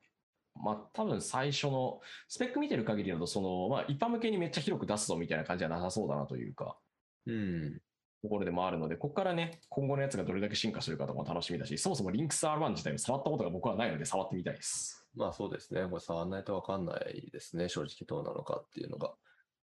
[0.56, 6.78] まあ、多分最初の、スペック見てる限りだと、その、まあ、一般向けにめっちゃ広く出すぞみたいな感じはなさそうだなというか、
[7.26, 7.82] うん。
[8.21, 15.05] ところでもあるので、ここからね、今後のやつがどれだけ進化するかとかも楽しみだし、そもそもリンクス R1 自体を触ったことが僕はないので、触ってみたいです。
[15.15, 15.84] まあそうですね。
[15.89, 17.69] これ触んないとわかんないですね。
[17.69, 19.13] 正直どうなのかっていうのが。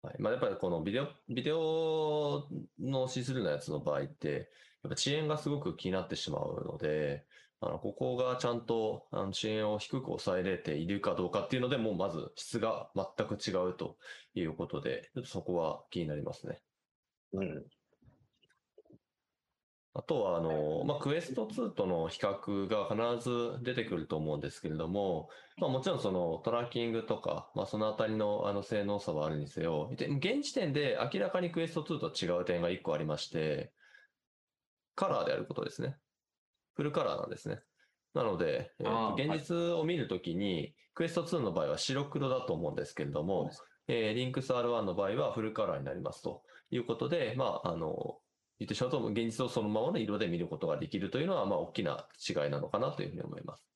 [0.02, 0.16] はい。
[0.20, 2.48] まあ、やっぱりこのビデオ、ビデオ
[2.80, 4.46] のシスルのやつの場合って、やっ
[4.84, 7.26] ぱ遅延がすごく気になってしまうので、
[7.60, 13.98] あの、ここがちゃんとあの遅延を低く抑えれているかどうかっていうので、もうまず質が全く違うと
[14.34, 16.60] いうことで、ちょっとそこは気になりますね。
[17.34, 17.64] うん。
[19.94, 33.74] あとは、あの、まあ、クエスト2との比較が必ず出てくると思うんですけれども、まあ、もちろんそのトラッキングとか、まあ、そのあたりのあの性能差はあるにせよ、で現時点で明らかにクエスト2と違う点が1個ありまして、
[34.96, 35.98] カラーであることですね。
[36.76, 37.60] フルカラーなんですね。
[38.14, 43.50] なので、えー現実を見るときに、クエスト2の場合は白黒だと思うんですけれども
[43.88, 48.18] えー、リンクス R1 の場合はフルカラーになりますということで、まあ、あの、
[48.62, 53.68] 言ってしまうと、現実をそのままの色で見ることができるというのは、まあ、大きな違いなのかなというふうに思います。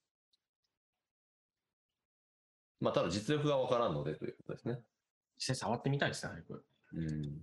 [2.80, 4.84] まあ、ただ実力がわからんのでということですね。
[5.38, 6.64] 実際触ってみたいですね、早く。
[6.94, 7.42] うん。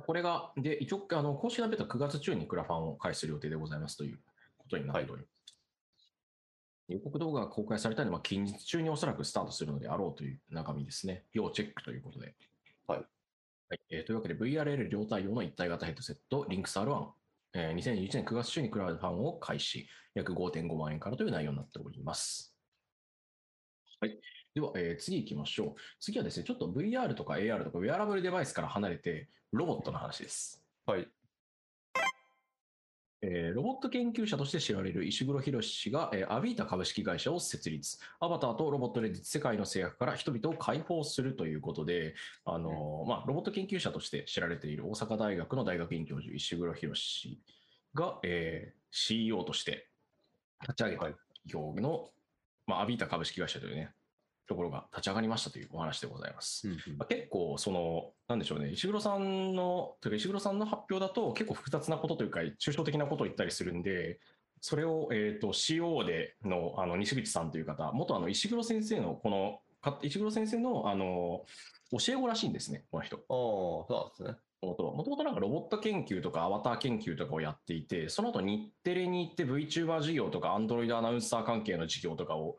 [0.00, 4.18] これが、で、一応、あの、公式なベットは9月中にクラファンを開始する予定でございますという
[4.56, 5.34] ことになっております。
[6.88, 11.26] 予告動画が公開されたので、まあ、近日中におそらくスタートするのであろうという中身ですね。
[11.34, 12.34] 要チェックということで。
[12.86, 13.04] はい。
[13.68, 17.12] はいえーというわけで、VRL 両対応の一体型ヘッドセット、Lynx R1、
[17.54, 22.54] えー2021年9月中にクラウドファンを開始、約5.5万円からという内容になっております。
[24.00, 24.20] はい。
[24.54, 25.80] では、えー次行きましょう。
[26.00, 30.64] 次はですね、ちょっと VR とか AR とかウェアラブルデバイスから離れて、ロボットの話です。
[30.86, 31.08] はい。
[33.28, 37.98] えーロボット研究者として知られる石黒博氏が、えーアビータ株式会社を設立。
[38.20, 47.40] アバターとロボットで世界の制約から人々を解放するということで、あのーまあ、ロボット研究者として知られている大阪大学の大学院教授、石黒博氏
[47.94, 49.88] が、えー CEO として
[50.62, 52.08] 立ち上げた企業の、
[52.66, 53.90] まあ、アビータ株式会社というね、
[54.46, 56.66] ところが立ち上がりましたというお話でございます。
[56.96, 64.20] まあ結構、その、なんでしょうね、石黒さんの、というか石黒さんの発表だと、結構複雑なことというか、抽象的なことを言ったりするんで、
[64.60, 71.44] それを、えっ、と、CO での、あの、西口さんという方、元あの、石黒先生の、この、か石黒先生の、あの、
[71.92, 73.16] 教え子らしいんですね、この人。
[73.16, 74.38] ああ、そうですね。
[74.62, 82.56] もともとなんかロボット研究とかアバター研究とかをやっていて、その後日テレに行って VTuber 事業とか Android アナウンサー関係の事業とかを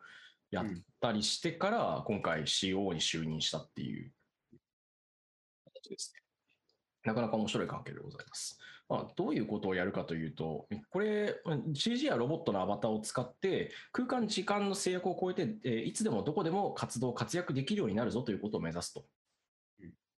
[0.52, 0.66] やっ
[1.02, 4.12] たりしてから、今回 CO に就任したっていう
[5.66, 6.22] 形ですね。
[7.04, 8.60] なかなか面白い関係でございます。
[8.90, 11.36] まあ、どういうことをやるかというと、これ、
[11.74, 19.06] CG やロボットのアバターを使って、空間、時間の制約を超えて、えーいつでもどこでも活動、活躍できるようになるぞということを目指すと。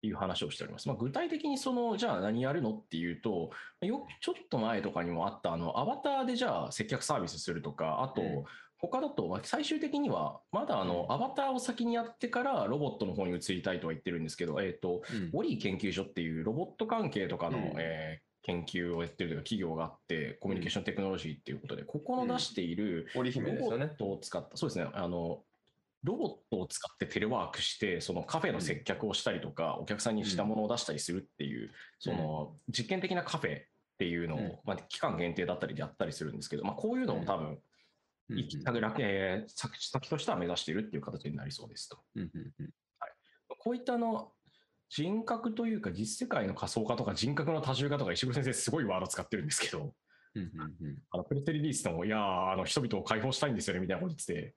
[0.02, 0.88] いう話をしております。
[0.88, 8.44] まあ、具体的にその、じゃあ何やるのっていうと、よちょっと前とかにもあった、あの、アバターでじゃあ接客サービスするとか、あと、うん
[8.80, 15.30] 他だと、まあ最終的には、まだあの、アバターを先にやってからロボットの方に移りたいとは言ってるんですけど、えっ、と、うん。
[15.34, 17.74] オリー研究所っていうロボット関係とかの、うん。
[17.78, 23.78] えー研究をやってるというか企業があって、コミュニケーションテクノロジーっていうことで、ここの出している織姫ですよね。
[23.78, 23.98] ロボッ。
[23.98, 25.44] トを使った、そうですね、あの、
[26.04, 33.64] ロボットを使ってテレワークして、そのカフェの接客をしたりとか、お客さんにしたものを出したりするっていう、その実験的なカフェっ
[33.98, 34.60] ていうのを、うん。
[34.64, 37.60] まあ、期間限定だったりでやったりするんですけど、まあ、こういうのを多分、うん
[38.30, 41.98] 行きたく楽えー先先としては目指しているっていう形になりそうですと。
[42.16, 42.74] うんうんうん。
[43.58, 44.32] こういったあの
[44.90, 49.94] 人格というか実世界の仮想化とか人格の多重化とか石黒先生すごいワード使ってるんですけど、
[50.36, 50.98] うんうんうん。
[51.12, 54.56] あのプレスリリースでも、いやーあの人々を解放したいんですよねみたいなこと言ってて、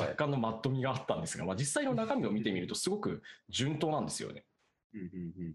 [0.00, 0.08] はい。
[0.10, 4.44] 若干のマットみがあったんですが、まあ、実際の中身を見てみるとすごく順当なんですよね。
[4.94, 5.54] うんうんうん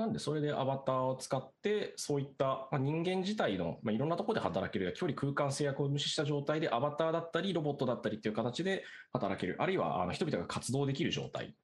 [0.00, 11.54] なんで、それでアバターを使って、そういったまあ人間自体の、まあ、いろんなところで働ける、距離空間制約を無視した状態で、アバターだったり、ロボットだったりっていう形で働ける、あるいはあの人々が活動できる状態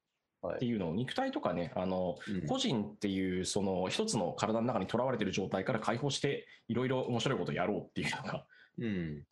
[0.43, 0.57] はい。
[0.57, 2.47] っていうのを、肉体とかね、あのうん。
[2.47, 8.47] 個人っていう、その一つの体の中にとらわれてる状態から解放して、いろいろ面白いことをやろうっていうのが、
[8.79, 9.25] うん。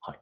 [0.00, 0.20] はい。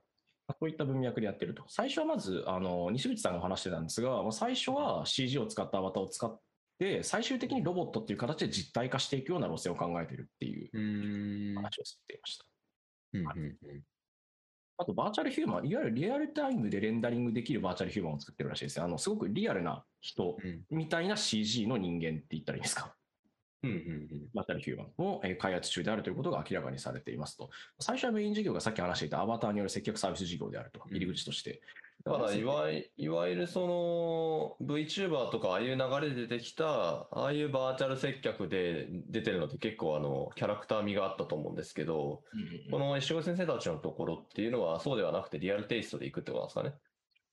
[0.60, 1.64] そういった文脈でやってると。
[1.68, 6.40] 最初はまず、あの、西口さんが話してたんですが、まあ最初は CG を使ったアバターを使っ
[6.78, 12.44] て、最終的にロボットっていう形で実体化していくような路線を考えてるっていう話をされていました。
[13.14, 13.82] うんうんうん
[14.76, 18.84] あと、バーチャルヒューマン、いわゆるリアルタイムでレンダリングできるバーチャルヒューマンを作ってるらしいですね。
[18.84, 22.92] あの、すごくリアルな人うんみたいな CG の人間って言ったらいいですか？
[23.62, 27.50] うんうんバーチャルヒューマンをえー開発中であるということが明らかにされていますと。
[27.78, 31.62] 最初はメイン事業がさっき話していたアバターによる接客サービス事業であると、うん入り口として。
[32.04, 36.66] だからいわいいわゆるその VTuber とかああいう流れで出てきた
[37.11, 42.22] ああいうバーチャル接客で出てるのって結構あのキャラクター味があったと思うんですけど
[42.70, 46.74] この石黒先生たちのところっていうのはそうではなくてリアルテイストでいくってことなんですかね。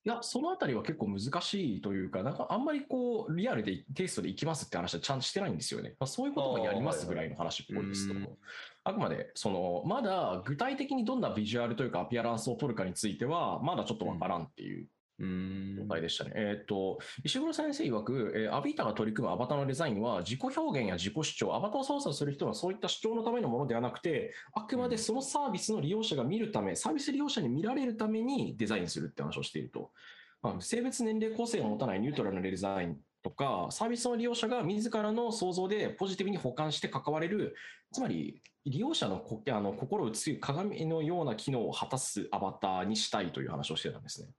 [0.04, 5.96] いや、そのあたりは結構難しいというか、なんかあんまりこう、リアルでテイストで行きますって話はちゃんとしてないんですよね。
[6.00, 8.38] まあ、そういうこともやりますぐらいの話っぽいですと。
[8.84, 14.88] あくまで、その、まだ具体的にどんなビジュアルというかアピアランスを取るかについては、まだちょっとわからんっていう
[15.22, 15.88] 状ん。
[15.88, 16.32] 態でしたね。
[16.36, 29.92] えーっと、石黒先生曰く、えーアビータが取り組むアバターのデザインは、自己表現や自己主張、アバターを操作する人のそういった主張のためのものではなくて、あくまでそのサービスの利用者が見るため、サービス利用者に見られるためにデザインするって話をしていると。
[30.42, 37.56] まあ、性別年齢構成を持たないニュートラルなデザインとか、サービスの利用者が自らの想像でポジティブに補完して関われる、
[37.92, 44.30] つまり利用者のこあの心を映す鏡のような機能を果たすアバターにしたいという話をしてたんですね。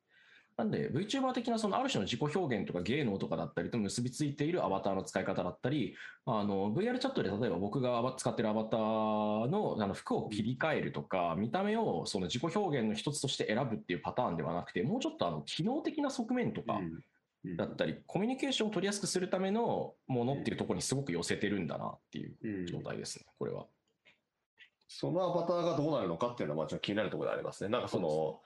[0.57, 5.95] なんで VTuber 的なそのある種の自己表現とか芸能とかだったりと結びついているアバターの使い方だったり、
[6.27, 17.57] あの VR チャットで例えば僕が使ってるアバターのあの服を切り替えるとか、見た目をその自己表現の一つとして選ぶっていうパターンではなくて、もうちょっとあの機能的な側面とかうん。
[17.57, 22.67] だったり、コミュニケーションを取りやすくするためのものっていうところにすごく寄せてるんだなっていううん。
[22.67, 23.67] 状態ですね、これは。
[24.87, 27.71] そのアバターがどうなるのかっていうのは、まあ、気になるところでありますね。
[27.71, 28.41] なんかその、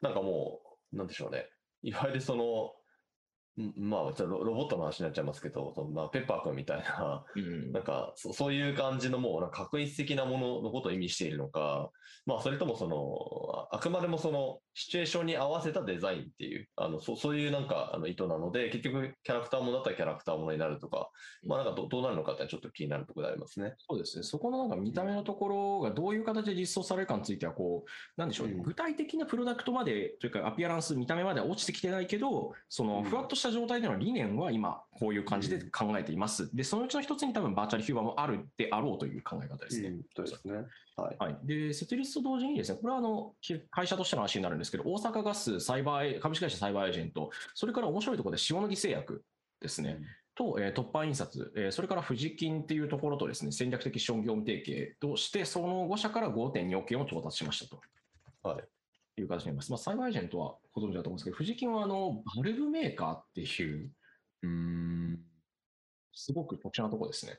[0.00, 1.46] なんかもう、なんでしょうね。
[1.82, 2.72] いわゆるその、
[3.62, 11.90] んまあ、ロロボットの話になっちゃいますけど、そのまあ、ペッパー君みたいな、うんなんかそ、そういう感じのもう、なんか確率的なもののことを意味しているのか、
[12.26, 21.10] まあ、それともその、ああくまでもその、シチュエーションに合わせたデザインっていう、あの、そそういうなんか、あの、意図なので、結局、キャラクターものだったらキャラクターものになるとか、
[21.44, 23.74] まあ、なんかど、どうなるのかってちょっと気になるところでありますね。
[23.78, 24.22] そうですね。
[24.22, 36.54] そこのなんか見た目のところがどういう形で実装されるかについては、こう、なんでしょうね、うん具体的なプロダクトまで、というかアピアランス、見た目までは落ちてきてないけど、そのうんふわっとした状態での理念は今、こういう感じで考えています。
[36.56, 39.88] で、そのうちの一つに多分バーチャルヒューマンもあるであろうという考え方ですね。
[39.88, 40.64] うんそうですね。
[41.00, 41.16] はい。
[41.18, 49.24] はい、で設立と同時にですね、これはあのき会社としての話になるんですけど、大阪ガスサイバーエ株式会社サイバーエージェント、それから面白いところで塩野義製薬
[49.60, 49.98] ですね、
[50.34, 57.80] と、えー突破印刷、えーそれから富士金っていうところとですね、戦略的資本業務提携として、その5社から5.2億円を調達しましたと。
[58.42, 58.64] はい。
[59.20, 59.70] いう形になります。
[59.70, 63.90] まあ、サイバーエージェントはご存知だと思うんですけど、富士金はあのバルブメーカーっていう、
[64.42, 65.18] うーん。
[66.12, 67.38] すごく特殊なところですね。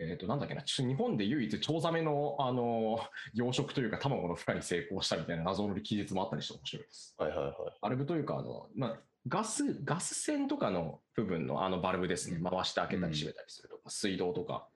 [0.00, 2.98] えっ、と、なんだっけな、ちょ日本で唯一、チョウザメの、あの、
[3.34, 7.14] 養殖というか、卵の孵化に成功したみたいな謎の記述もあったりして面白いです。
[7.18, 7.54] はいはいはい。
[7.82, 12.36] バルブというか、あの、まあ、ガス、ガス栓とかの部分のあのバルブですね。
[12.36, 14.66] うん回して開けたり閉めたりするとか、水道とか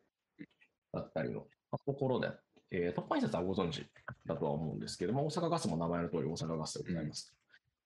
[0.93, 1.47] だったりの
[1.87, 2.31] ところで、
[2.71, 3.87] えー、突破印刷はご存知
[4.27, 7.35] だとは思うんですけども、大阪ガスも名前の通り大阪ガスでございます。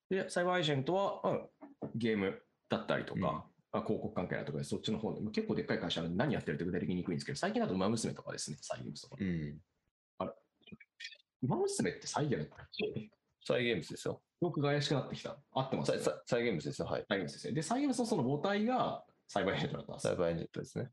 [0.09, 1.49] で、サイバーエージェントは、うん、
[1.95, 9.17] ゲームだったりとか、うんまあ、広告関係だとかで、そっちの方で、結構でっかい会社なので何やってるって具体的に言いにくいんですけど、最近だと馬娘とかですね、サイゲームズとか。
[9.19, 9.59] うん。
[11.41, 12.49] 馬娘ってサイゲーム
[13.45, 14.21] サイゲームズですよ。
[14.41, 15.37] 僕が怪しくなってきた。
[15.53, 15.91] 合ってます？
[15.91, 16.87] サイサイサイゲームズですよ。
[16.87, 17.05] はい。
[17.07, 17.53] サイゲームズですね。
[17.53, 20.15] で、サイゲームズのその母体がサイバーエージェントだったんですサイ。
[20.17, 20.89] バーエージェントですね。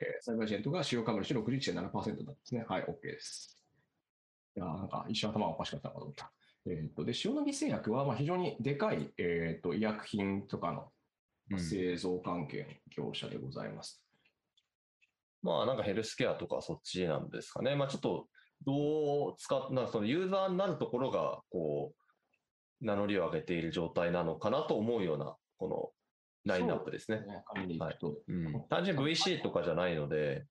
[0.00, 2.64] えーサイバーエージェントが主要株主61.7%だったんですね。
[2.68, 3.62] はい、OK です。
[4.56, 6.32] いやーなんか一瞬頭がおかしかったのかと思った。
[6.66, 10.88] えっと、で、塩野義製薬はまあ非常にでかい、えっと医薬品とかの
[11.50, 14.02] うん製造関係の業者でございます。
[15.42, 17.74] まあなんかヘルスケアとかそっちなんですかね。
[17.74, 18.28] まあちょっと
[18.64, 21.92] どう使っ、なそのユーザーになるところがこ
[22.80, 25.90] う名乗りを上げている状態なのかなと思うようなこの
[26.44, 27.20] ラインナップですね。
[27.20, 27.78] ね、紙でい
[28.28, 28.68] うん。
[28.68, 30.44] 単純に VC とかじゃないので、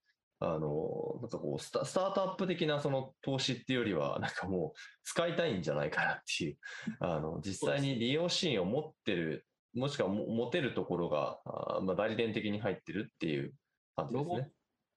[0.43, 6.57] あの、なんかこうスタ、スタートアップ的なその投資っていうよりは、 なんかもう使いたいんじゃないかなっていう、
[6.99, 13.53] あの、実際に利用シーンを持ってる、もしくは持てるところが、あまあ、代理店的に入ってるっていう
[13.95, 14.51] 感じですね。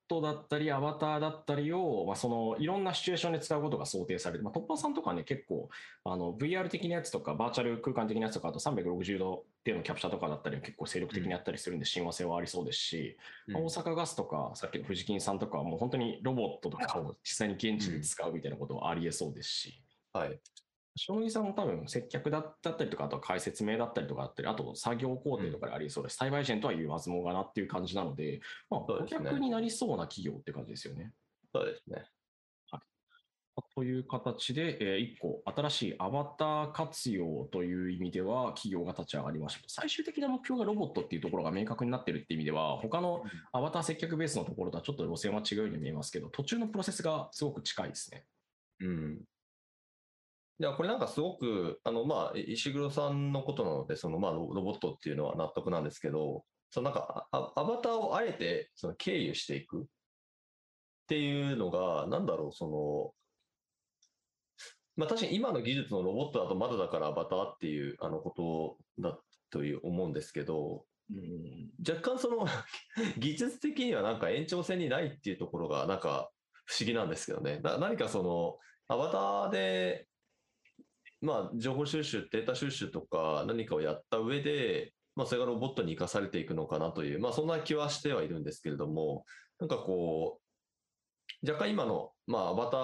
[0.08, 5.68] トだったり、アバターだったりを、まあ、そのいろんなシチュエーションで使うことが想定されて、まあ、突破さんとかね、結構
[6.04, 20.38] あの VR 的なやつとか、バーチャル空間的なやつとか、あと360度でのキャプチャーとかだったりは結構精力的にやったりするんで、親和性はありそうですし、まあ大阪ガスとか、さっきの富士金さんとかはもう本当にロボットとかを実際に現地で使うみたいなことはありえそうですし、はい。
[21.08, 26.16] 塩野義さんも多分接客だったりとか、あとは解説明だったりとかあったり、あと作業工程とかでありそうです。
[26.16, 31.12] サイバーエージェントは言わずもがなっていう感じなので、まあ、顧客になりそうな企業って感じですよね。
[31.52, 32.04] そうですね。
[33.76, 39.62] という形で、え1個新しいアバター活用という意味では企業が立ち上がりました。
[39.68, 43.22] 最終的な目標がロボットっていうところが明確になってるっていう意味では、他の
[43.52, 48.24] アバター接客ベースのところとはちょっと路線は違うように見えますけど、途中のプロセスがすごく近いですね。
[48.80, 49.20] うん。
[50.60, 59.84] いや、これなんかすごく、あの、まあ、石黒さんのことなので、その、まあ、ロロボットっていうのは納得なんですけど、そのなんか、あアバターをあえて、その、経由していくっ
[61.08, 63.14] ていうのが、なんだろう、その、
[64.96, 69.18] まあ確かに今の技術のロボットだとまだだからアバターっていうあのことだ
[69.50, 72.46] という思うんですけど、うん若干その
[73.18, 76.30] 技術的にはなんか延長線にないっていうところがなんか
[76.64, 77.58] 不思議なんですけどね。
[77.58, 80.06] な何かそのアバターで、
[81.24, 89.24] まあ情報収集、データ収集とか何かをやった上で、まあそれがロボットに生かされていくのかなという、まあそんな気はしてはいるんですけれども、
[89.58, 90.40] なんかこ
[91.42, 92.76] う、若干今の、まあアバタ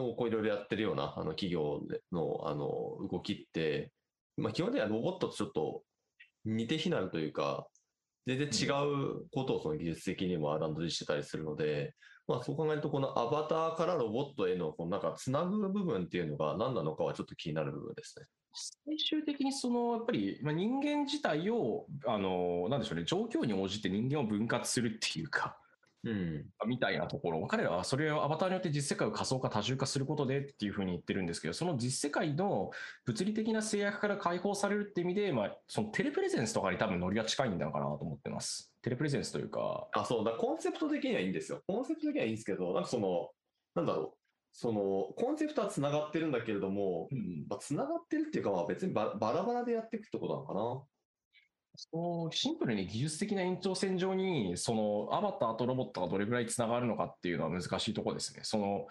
[0.00, 2.68] ーをこういろいろやってるようなあの企業のあの
[3.10, 3.92] 動きって、
[4.36, 5.82] まあ基本的にはロボットとちょっと
[6.44, 7.66] 似て非なるというか、
[8.26, 11.94] 全然違うことをその技術的にも R&D してたりするので、
[12.26, 18.26] まあそう考えると、このアバターからロボットへの、このなんかつなぐ部分っていうのが何なのかはちょっと気になる部分ですね。
[18.54, 25.58] 最終的にそのやっぱりまあ人間自体をあのなんでしょうね状況に応じて人間を分割するっていうか
[26.04, 26.44] うん。
[26.66, 32.70] みたいなところ彼らはそれをアバターによって実世界を仮想化多重化することでっていうふうに言ってるんですけどその実世界の
[33.06, 41.62] 物理的な制約から解放されるって意味で、まあ、そのテレプレゼンスとかに多分ノリが近いんだかなと思ってますテレプレゼンスというかあ、そうだ、コンセプト的にはいいんですよ。
[41.66, 43.30] コンセプト的にはいいんですけど、なんかその、
[43.74, 44.18] なんだろう。
[44.52, 50.82] その、コンセプトはつながってるんだけれども、うんまあ、つながってるっていうか、まあ別にババラバラでやっていくってことなのかな。
[51.76, 58.40] そのシンプルに技術的な延長線上にそのアバターとロボットがどれぐらいつながるのかっていうのは難しいところですね。
[58.44, 58.86] その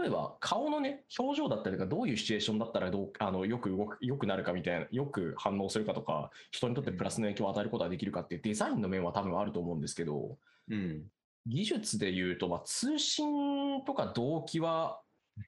[0.00, 10.38] 例えば顔のね表情だったりとかどういうシチュエーションだったらどうあのよく動くよくなるかみたいなよく反応するかとか人にとってプラスの影響を与えることができるかっていうデザインの面は多分あると思うんですけど
[10.70, 11.02] うん。
[11.46, 15.00] 技術で言うと、まあ、通信とか動機は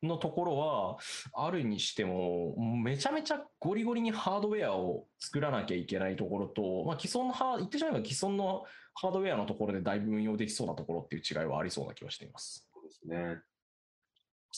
[0.03, 0.99] のところは
[1.34, 8.64] あるにしてもめちゃめちゃゴリゴリにハードウェアを作らなきゃいけないところと、まあ、既存のハ言ってしまえば既存の
[8.95, 12.68] ハードウェアのところでだいぶ運用できそうなところっていう違いはありそうな気はしています。
[12.72, 13.41] そうですね。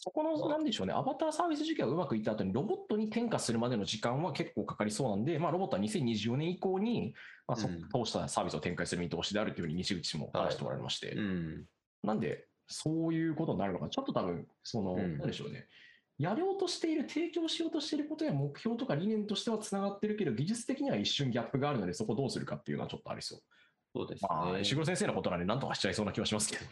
[0.00, 7.14] そこの、なんでしょうね、アバターサービス事業がうまくいった後に、ロボットに転化するまでの時間は結構かかりそうなんで、まあ、ロボットは2024年以降に、
[7.48, 11.64] まあ、そうん通したサービスを展開する見通しであるというふうに西口も話しておられまして、うん。
[12.04, 15.66] なんで、そういうことになるのか、ちょっと多分、その、うんなんでしょうね、
[16.18, 23.40] やろうとしている、提供しようとしていることや目標とか理念としてはつながってるけど、技術的には一瞬ギャップがあるので、そこをどうするかっていうのはちょっとありそう。
[23.94, 24.60] そうですまあ、ね。
[24.60, 26.64] 石黒先生のことなんで、なんとかしちゃいそうな気はしますけど。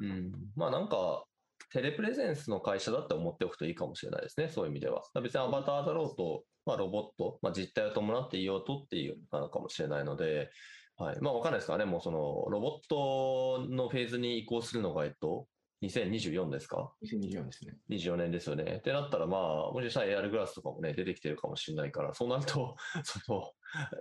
[0.00, 1.24] うん、まあなんか、
[1.70, 5.02] テレプレゼンスの会社だって思っておくといいかもしれないですね、そういう意味では。
[5.22, 10.50] 別にアバターだろうと、まあ、ロボット、まあ、実態を伴っていようとっていうのかもしれないので、
[10.98, 11.74] はい、まあわかんないですか？
[11.76, 15.46] らね、もうそのロボットのフェーズに移行するのが、えっと、
[15.82, 17.76] 2024ですか？2024ですね。
[17.88, 18.64] 24年ですよね。
[18.78, 22.74] ってなったら、まあ、もしかしたら AR グラスとかもね、出てきてるかもしれないから、そうなると、
[23.04, 23.52] その、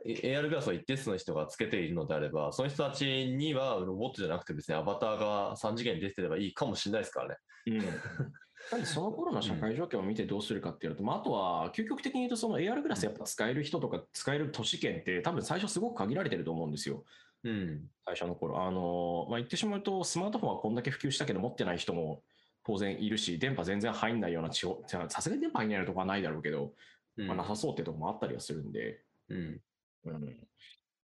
[0.07, 7.35] AR グラスを一定数の人がつけているのであれば、その人たちにはロボットじゃなくて別にアバターが3次元に出てればいいかもしれないですからね。
[7.67, 7.81] うん。
[8.71, 17.03] なんでその頃の社会状況を見てどうするかっていうと、まあ、あとは究極的に言うと、その AR グラスやっぱ使える人とか使える都市圏って多分最初すごく限られてると思うんですよ。
[17.43, 17.81] うん。
[18.05, 18.61] 最初の頃。
[18.61, 22.23] あの、まあ、言ってしまうと、スマートフォンはこんだけ普及したけど持ってない人も
[22.65, 26.73] 当然いるし、電波全然入んないような地方、じゃあさすがに電波入んないとこはないだろうけど、
[27.17, 29.61] うんまあ、なさそうっていうところもあったりはするんで、うん。
[30.05, 30.37] うん。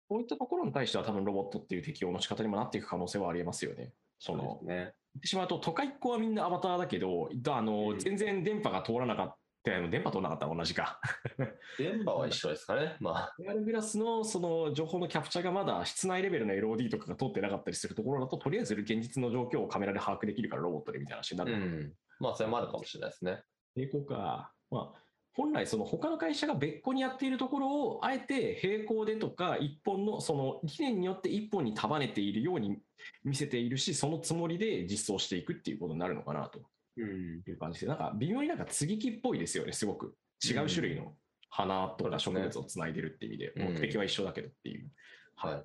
[0.07, 3.93] こういったところに対しては多分ロボットっていう適用の仕方にもなっていく可能性はありえますよね。
[4.19, 4.93] その、うですね。
[5.15, 10.99] 言ってしまうと、都会っ子はみんなアバターだけど、あの、うん全然電波が通らなかった、電波通らなかったら同じか。
[11.77, 12.95] 電波は一緒ですかね。
[12.99, 21.77] まあ、AR グラスのその情報のキャプチャーがまだ室内レベルの LOD とかが通ってなかったりするところだと、とりあえず現実の状況をカメラで把握できるからロボットでみたいな話になうるのかな。
[21.77, 21.93] ん。
[22.19, 23.43] まあ、それもあるかもしれないですね。
[23.75, 24.53] 並行か。
[24.71, 25.01] まあ、
[25.33, 32.77] 本来その他の会社が別個にやっているところを、あえて並行でとか、一本の、その理念によって一本に束ねているように
[33.23, 36.61] 見せているし、そのつもりで実装していくっていうことになるのかなと。
[36.97, 37.41] うん。
[37.47, 40.15] いう感じで、なんか微妙になんか接ぎ木っぽいですよね、すごく。
[40.43, 41.15] 違う種類の
[41.49, 44.91] 花とか植物をつないでるっていう意味で、うん目的は一緒だけどっていう。
[45.35, 45.63] はいはい。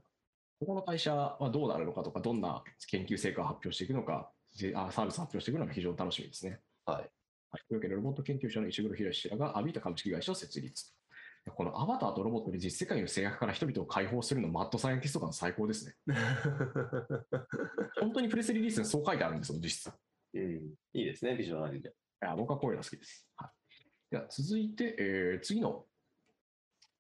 [0.61, 6.61] ここの会社はどうなるのかとか、どんな研究成果を発表していくのか、サービスを発表していくのが非常に楽しみですね。
[6.87, 7.11] はい。
[7.51, 10.93] はい、というわけで、ロボット研究者の石黒博氏らがアビータ株式会社を設立。
[11.55, 15.95] このアバターとロボットで実世界の制約から人々を解放するのマッドサイエンティスト感最高ですね。
[18.01, 19.93] 本当にプレスリリースにそう書いてあるんですよ、実質。
[20.35, 20.75] うん。
[20.93, 21.89] いいですね、ビジョナリーで。
[21.89, 23.29] いや僕はこういうの好きです。
[23.37, 23.51] はい、
[24.11, 25.87] では続いて、えー次の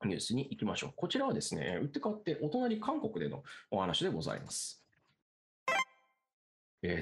[0.04, 0.92] ニュースに行きましょう。
[0.94, 4.85] こちらはですね、打って変わってお隣韓国でのお話でございます。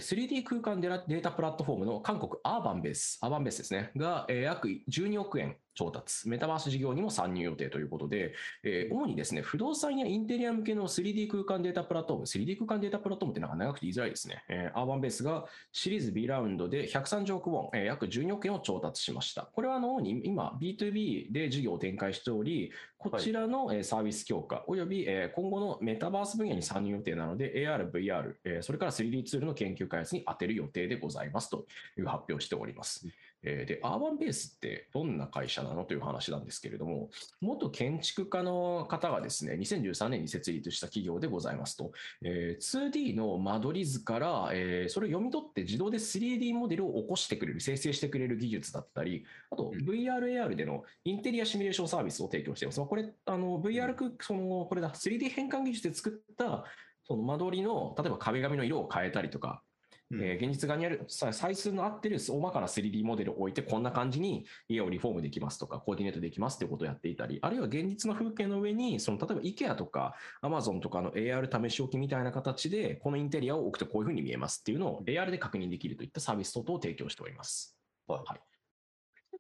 [0.00, 14.44] 3D 空間データプラットフォームの韓国アーバンベース、アーバンベースですね、が、約12億円、調達、メタバース事業にも参入予定ということで、えー主にですね、不動産やインテリア向けの 3D 空間データプラットフォーム、3D 空間データプラットフォームってなんか長くて言いづらいですね。
[14.48, 19.42] えーアーバンベースがシリーズ B ラウンドで130億ウォン、えー約12億円を調達しました。
[19.42, 31.66] これはあの主に今 B2B で事業を展開しており、こちらのえーサービス強化およびえー今後のメタバース分野に参入予定なので AR、VR、えーそれから 3D ツールの研究開発に充てる予定でございますと
[31.98, 33.06] いう発表をしております。
[33.46, 35.84] えーで、アーバンベースってどんな会社なの？
[35.84, 41.92] という話なんですけれども、元建築家の方がですね、2013年に設立した企業でございますと、
[42.22, 49.84] えー 2D の間取り図から、えーそれを読み取って自動で 3D モデルを起こしてくれる、生成してくれる技術だったり、あとうん。
[49.84, 52.80] VR、AR でのインテリアシミュレーションサービスを提供しています。
[52.80, 56.64] まあこれ、あの VR 空、その、これだ、3D 変換技術で作った、
[57.06, 59.62] その間取りの、例えば壁紙の色を変えたりとか、
[60.10, 60.22] うん。
[60.22, 77.76] えー現実側にあるさサイズの合ってる大まかな 3D モデルを置いてこんな感じに家をリフォームできますとかコーディネートできますっていうことをやっていたりあるいは現実の風景の上にその例えば IKEA とか Amazon とかの AR 試し置きみたいな形でこのインテリアを置くとこういうふうに見えますっていうのを AR で確認できるといったサービス等々を提供しております。
[78.06, 78.24] はい。
[78.26, 78.53] 韓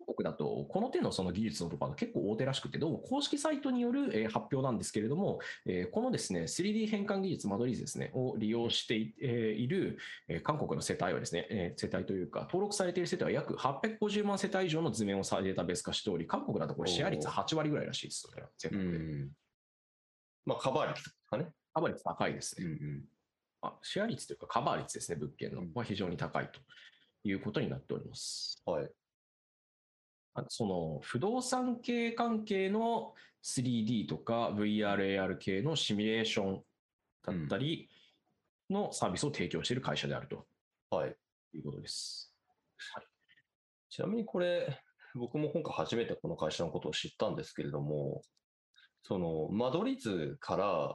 [0.04, 9.98] 国だと、この手のその技術のところが結構大手らしくて、どうも公式サイトによるえー発表なんですけれども、えーこのですね、3D 変換技術、間取り図ですね、を利用してい,、えーいる、
[10.28, 18.98] えー韓国の世帯はですね、えー世帯というか、登録されている世帯は約850万世帯以上の図面をさデータベース化しており、韓国だとこれシェア率お8割ぐらいらしいですよね、全う国で。
[18.98, 19.30] ん。
[20.46, 21.48] まあ、カバー率とかね。
[21.72, 22.66] カバー率高いですね。
[22.66, 23.04] ん。
[23.62, 26.60] あシェア率というかカバー率ですね、物件のうんは非常に高いと
[27.26, 28.62] いうことになっております。
[28.66, 28.90] はい。
[30.34, 33.14] あその不動産系関係の
[33.44, 36.62] 3D とか VR、AR 系のシミュレーション
[37.24, 37.88] だったり
[38.70, 40.46] のサービスを提供している会社であると
[40.90, 41.16] はい。
[41.54, 42.34] いうことです。
[43.88, 44.80] ちなみにこれ、
[45.14, 48.22] 僕も今回初めてこの会社のことを知ったんですけれども、
[49.02, 50.94] その間取り図から、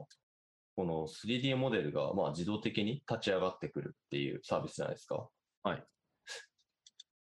[0.75, 5.29] この 3D モデルがまあ自動的に立ち上がってくるっていうサービスじゃないですか。
[5.63, 5.83] はい。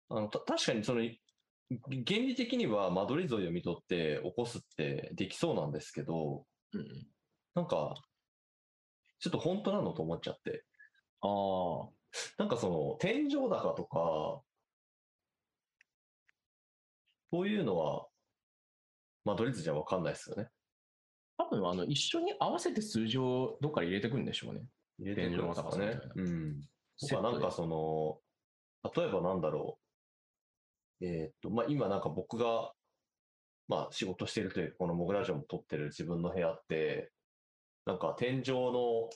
[0.09, 1.01] あのた確かにその
[1.71, 7.07] 原理的には間取り図を読み取って起こすってできそうなんですけど、うんうん、
[7.55, 7.95] なんか、
[9.19, 10.64] ちょっと本当なのと思っちゃって。
[11.23, 11.89] ああ、
[12.39, 14.43] なんかその天井高とか、
[17.33, 18.07] そういうのは、
[19.25, 20.49] 間取り図じゃわかんないですよね。
[21.39, 24.62] 多分あの一緒に合わせて数字をどっかに入れてくるんでしょうね。
[24.99, 25.99] 入れてくるんですかね。
[26.14, 26.61] うん。
[26.99, 28.19] とセットでかなんかその、
[28.97, 29.86] 例えばなんだろう。
[31.01, 32.73] えーっと、まあ今なんか僕が、
[33.69, 37.11] まあ仕事してるというか、このモグラジオも撮ってる自分の部屋って、
[37.85, 39.11] なんか天井の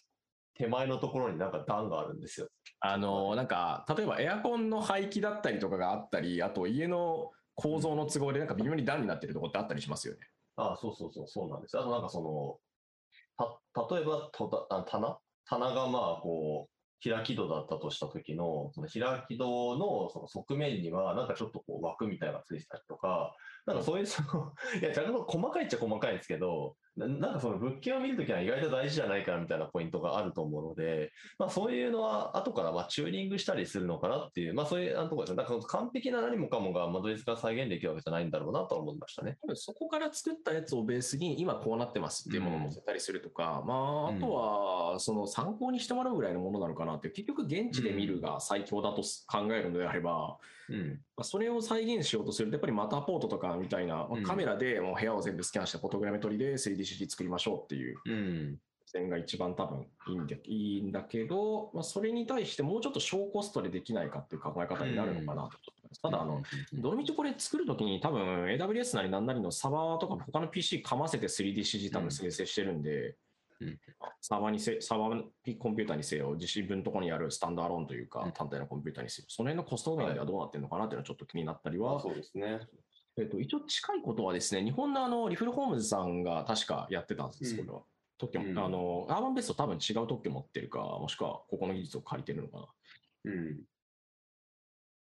[0.54, 2.48] 手前のところになんか段があるんですよ。
[2.80, 10.20] あのなんか例えばエアコンの排気だったりとかがあったり、あと家の構造の都合でなんか微妙に段になってるところってあったりしますよね。
[10.56, 11.78] ああ、そうそうそう、そうなんです。
[11.78, 12.60] あとなんかそ
[13.38, 15.18] の、た、例えばとたあ棚？
[15.46, 16.70] 棚がまあこう、
[17.02, 19.44] 開き戸だったとした時の、その開き戸
[19.78, 23.34] のその側面にはなんかちょっとこう枠みたいなのがついてたりとか、
[23.66, 35.42] なんかそういうその、いや、若干細かいっちゃ細かいんですけど、ななんかその物件を見るときは意外と大事じゃないかなみたいなポイントがあると思うので、まあそういうのは後からまあチューニングしたりするのかなっていう、まあそういうあのところですね。
[35.42, 39.38] だから完璧な何もかもが間取り図が再現できるわけじゃないんだろうなとは思いましたね。
[39.54, 50.36] そこから作ったやつをベースに今こうなってますっていうものを載せたりするとか、まああとはその参考にしてもらうぐらいのものなのかなって結局現地で見るが最強だと考えるのであれば、
[50.68, 51.00] うん。
[51.16, 56.56] まあそれを再現しようとするとやっぱりマターポートとかみたいな、カメラでもう部屋を全部スキャンしてフォトグラメトリで
[56.96, 57.96] 3DCG 作りましょうっていう。
[58.04, 58.58] うん。
[58.92, 65.42] 点が一番多分いいんでいいんだけど、まあ、それに対してもうちょっと小コストでできないかっていう考え方になるのかなと。
[65.42, 66.02] 思います。
[66.02, 66.42] ただあの、
[66.74, 73.16] どのみちこれ作るときに多分 AWS なりなんなりのサーバーとか他の PC かませて 3DCG 多分生成してるんで、
[73.60, 73.78] うん。
[74.20, 78.32] サーバーにせ、サーバーコンピューターにせよ、自身分のところにあるスタンドアローンというかうん。
[78.32, 82.60] 単体のコンピューターにせよ、その辺のコスト面ではどうなってるのかなっていうのはちょっと気になったりは、そうですね。
[83.20, 87.82] えっと、一応近いことはですね、日本のあのリフルホームズさんが確かやってたんです、うんこれは。
[88.18, 92.66] 特許もうんあの、アーバンベースと多分違う特許持ってるか、もしくはここの技術を借りてるのかな。
[93.24, 93.60] うん。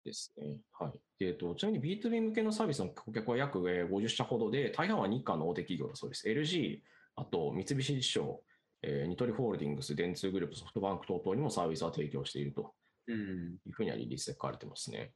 [0.04, 0.58] ですね。
[0.74, 1.00] はい。
[1.20, 6.28] でえっと、ちなみに B2B 向けのサービスの顧客は約えー50社ほどで、大半は日韓の大手企業だそうです。
[6.28, 6.82] LG、
[7.16, 8.44] あと三菱地所、
[8.82, 12.74] えーニトリホールディングス、電通グループ、ソフトバンク等々にもサービスは提供していると
[13.08, 13.58] うん。
[13.66, 15.14] いうふうにはリリースで書かれてますね。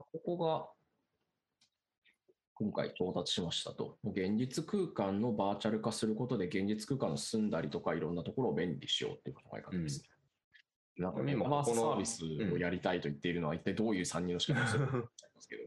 [0.00, 0.68] ここが
[2.54, 3.98] 今回到達しましたと。
[4.04, 10.08] 現実空間のバーチャル化することで、現実空間の住んだりとかいろんなところを便利にしようっていう考え方ですね。
[10.98, 12.24] なんかメ今タバースこのサービス
[12.54, 15.62] をやりたいと言っているのは一体どういう参入の仕方をするのかと思いますけど。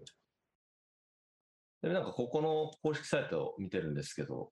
[1.83, 4.51] で、なんかここの公式サイトを見てるんですけど、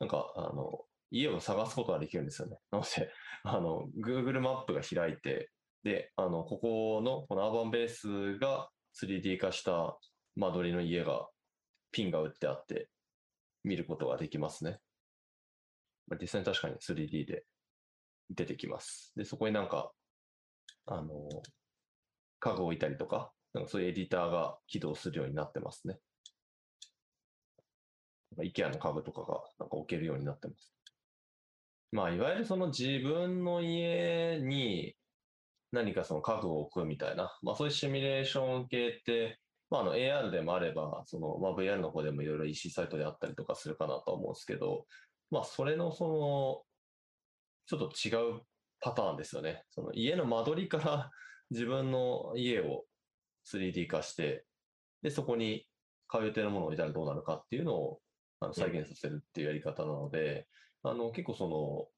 [0.00, 0.80] なんか、あの、
[1.10, 2.56] 家を探すことができるんですよね。
[2.70, 3.12] なので、
[3.44, 5.50] あの、Google マップが開いて、
[5.82, 8.70] で、あの、ここの、このアーバンベースが
[9.00, 9.96] 3D 化した
[10.36, 11.28] 間取りの家が、
[11.92, 12.88] ピンが打ってあって、
[13.64, 14.80] 見ることができますね。
[16.06, 17.44] まあ実際に確かに 3D で
[18.30, 19.12] 出てきます。
[19.16, 19.92] で、そこになんか、
[20.86, 21.28] あの、
[22.40, 25.98] 家具を置いたりとか、なんかそういうエディターが起動するようになってますね。
[28.38, 30.72] IKEA の家具とかがなんか置けるようになってます。
[31.90, 34.94] まあ、いわゆるその自分の家に
[35.72, 39.38] 何かその家具を置くみたいな、まあそういうシミュレーション系って、
[39.70, 44.86] まああの AR でもあれば、そのまあ VR の方でもいろいろ EC サイトであったりとかするかなと思うんですけど、
[45.30, 46.62] まあそれのその、
[47.66, 48.42] ちょっと違う
[48.80, 49.64] パターンですよね。
[49.70, 51.10] その家の間取りから
[51.50, 52.84] 自分の家を
[53.46, 54.44] 3D 化して、
[55.02, 55.66] で、そこに
[56.06, 58.00] 買う予定のものを置いたらどうなるかっていうのを
[58.40, 60.46] あの再現させるっていうやり方なので、
[60.82, 61.88] あの結構その、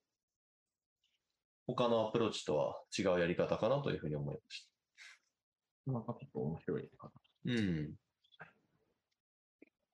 [1.75, 4.68] 他のアプローチとは違うやり方かなというふうに思いまし
[5.87, 7.11] なんかちょっと面白いか
[7.47, 7.55] な。
[7.55, 7.62] た。
[7.62, 7.95] うん。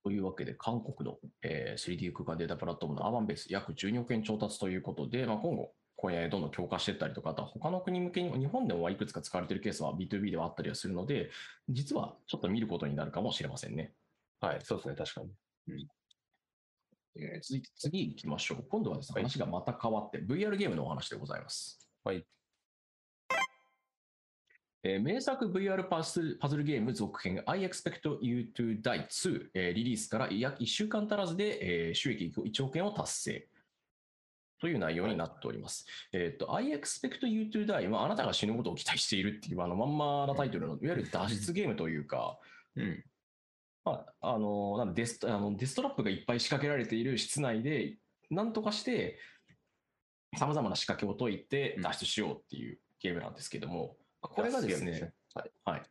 [0.05, 11.31] というわけで、韓国の、えー 3D 空間データプラットフォームのアーバンベース約12億円調達ということで、まあ、今後、これどんどん強化していったりとか、あとは他の国向けに、日本でもいくつか使われているケースは B2B ではあったりはするので、
[11.68, 13.95] 実はちょっと見ることになるかもしれませんね。
[14.41, 15.89] はい、そうですね、確かに。
[17.19, 18.64] えー続いて次行きましょう。
[18.69, 21.79] 今度はですね、はい話がまた変わって、VR ゲームのお話でございます。
[22.05, 22.25] はい。
[24.83, 33.49] えー名作 VR パズルパズルゲーム続編 I Expect You to Die 2、えーリリースから約1週間足らずで、えー収益1億円を達成。
[34.59, 35.87] という内容になっております。
[36.12, 42.39] えっ、と、I expect you to die はあなたが死ぬことを期待しているっていうあのまんまなタイトルの、いわゆる脱出ゲームというか、
[42.77, 43.05] うん。
[43.87, 47.99] まあ、あの、なんでデストあのデストラップがいっぱい仕掛けられている室内で、
[48.30, 49.16] なんとかして、
[50.37, 55.51] 様々な仕掛けを解いてうん脱出しようっていうゲームなんですけども、これがですねはい。
[55.64, 55.82] はい。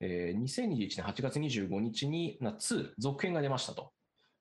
[0.00, 3.92] えー2021年8月25日に、な2、続編が出ましたと。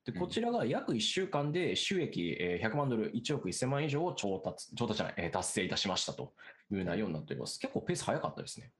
[0.05, 6.33] で、うんこちらが約1週間で収益えー100万ドル、1億1000万以上を調達、調達じゃない、えー達成いたしましたと
[6.71, 7.59] いう内容になっております。
[7.59, 8.71] 結構ペース早かったですね。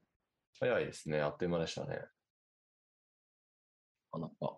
[0.62, 2.00] 早いですね、あっという間でしたね。
[4.18, 4.58] あなんか、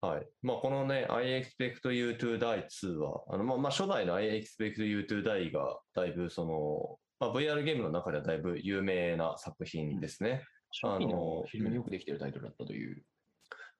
[0.00, 0.26] はい。
[0.42, 10.44] まあ、このね、I expect you to die 2は、あの、まあ、まあ、初代の I expect you to die が、だいぶその、まあ、VR ゲームの中ではだいぶ有名な作品ですね。
[10.70, 13.02] 初期のあの非常によくできているタイトルだったという。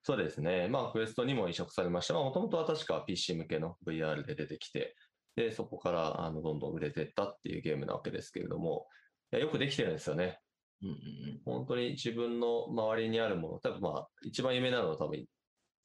[0.03, 0.69] そうですね。
[0.69, 2.15] まあ、クエストにも移植されました。
[2.15, 4.97] まあ、もともとは確か PC 向けの VR で出てきて、
[5.37, 8.87] で、そこから、あの、どんどん売れていったっていうゲームなわけですけれども、
[9.33, 10.39] いやよくできてるんですよね。
[10.83, 10.99] うんうんう
[11.33, 15.25] ん本当に自分の周りにあるもの、多分まあ、一番有名なのは多分、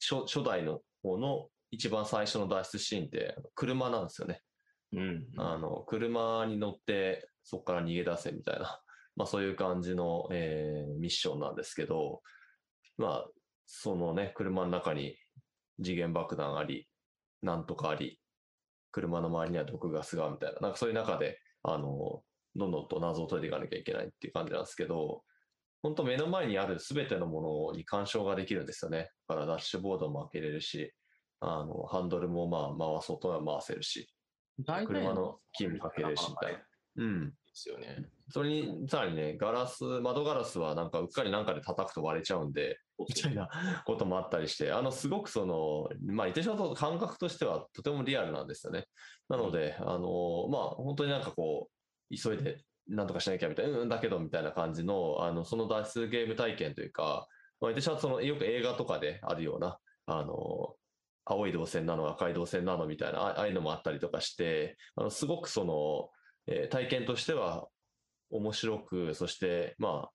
[0.00, 4.40] 初初代の方の一番最初の脱出シーンって、車なんですよね。
[4.92, 8.80] うんあの、車に乗って、そこから逃げ出せみたいな、
[9.16, 12.22] まあそういう感じの、えーミッションなんですけど、
[12.98, 13.30] まあ、
[13.66, 15.16] そのね、車の中に
[15.82, 16.88] 次元爆弾あり、
[17.40, 18.20] なんとかあり、
[18.90, 22.22] 車の周りには毒ガスがみたいな、なんかそういう中で、あの、
[22.54, 25.22] どんどんと謎を解いていかなきゃいけないっていう感じなんですけど、
[25.82, 29.10] 本当目の前にある全てのものに干渉ができるんですよね。
[29.28, 30.92] だからダッシュボードも開けれるし、
[31.40, 34.08] あの、ハンドルもまあ回そうとは回せるし、
[34.86, 36.60] 車のキーもかけれるしみたいな。
[36.96, 37.30] うん。
[37.30, 38.08] ですよね。
[38.30, 43.48] それに、さらにね、ガラス、窓ガラスはなんかうっかりなんかで叩くと割れちゃうんで、みたいな
[43.84, 48.86] こともあったりして、あの、すごくその、まあ、言ってしまうと感覚としてはとてもリアルなんですよね。
[49.28, 51.71] なので、あの、まあ、本当になんかこう、
[52.16, 57.26] 急いでなんとかしなきゃみたいな、うん、だけどみたいな感じの、あの、その脱出ゲーム体験というか、
[57.60, 60.74] 私は、その、よく映画とかであるような、あの、
[61.24, 66.10] 青い動線なの、赤い動線なのみたいな、あああいうのもあったりとかして、あの、すごくその、
[66.48, 67.68] えー体験としては
[68.30, 70.10] 面白く、そして、まあ、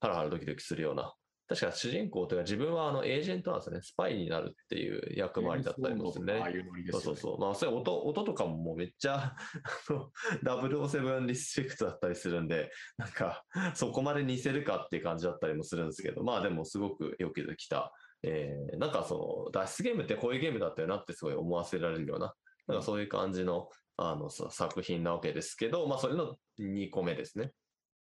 [0.00, 1.14] ハラハラドキドキするような。
[1.48, 3.80] 確か主人公というか自分はあのエージェントなんですよね。
[3.82, 6.40] スパイになるっていう役回りだったりもするね。
[6.40, 7.04] ああいうノリですよね。
[7.04, 7.40] そうそうそう。
[7.40, 10.10] まあ、それ音、音とかももうめっちゃ、 あの
[10.42, 13.44] 007リスペクトだったりするんで、なんか、
[13.74, 17.92] そこまで似せるかっていう感じだったりもするんですけど、まあでもすごくよくできた。
[18.24, 22.34] えー、なんかその、脱出ゲームってこういうゲームだったよなってすごい思わせられるような、
[22.66, 23.68] なんかそういう感じの、
[23.98, 27.52] あの、さ作品なわけですけど、まあそれの2個目ですね。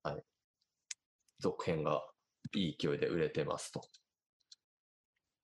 [0.01, 0.23] はい。
[1.39, 2.01] 続編が
[2.55, 3.81] いい勢いで売れてますと。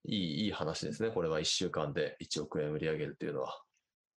[0.06, 1.10] いい、いい話ですね。
[1.10, 3.62] これは1週間で1億円売り上げるっていうのは。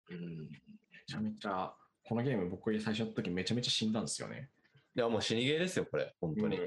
[0.09, 0.59] うんめ
[1.07, 1.73] ちゃめちゃ、
[2.03, 4.49] このゲーム僕最初の時めちゃめちゃ死んだんですよね。
[4.95, 6.57] いや、もう死にゲーですよ、これ、本当に。
[6.57, 6.65] うん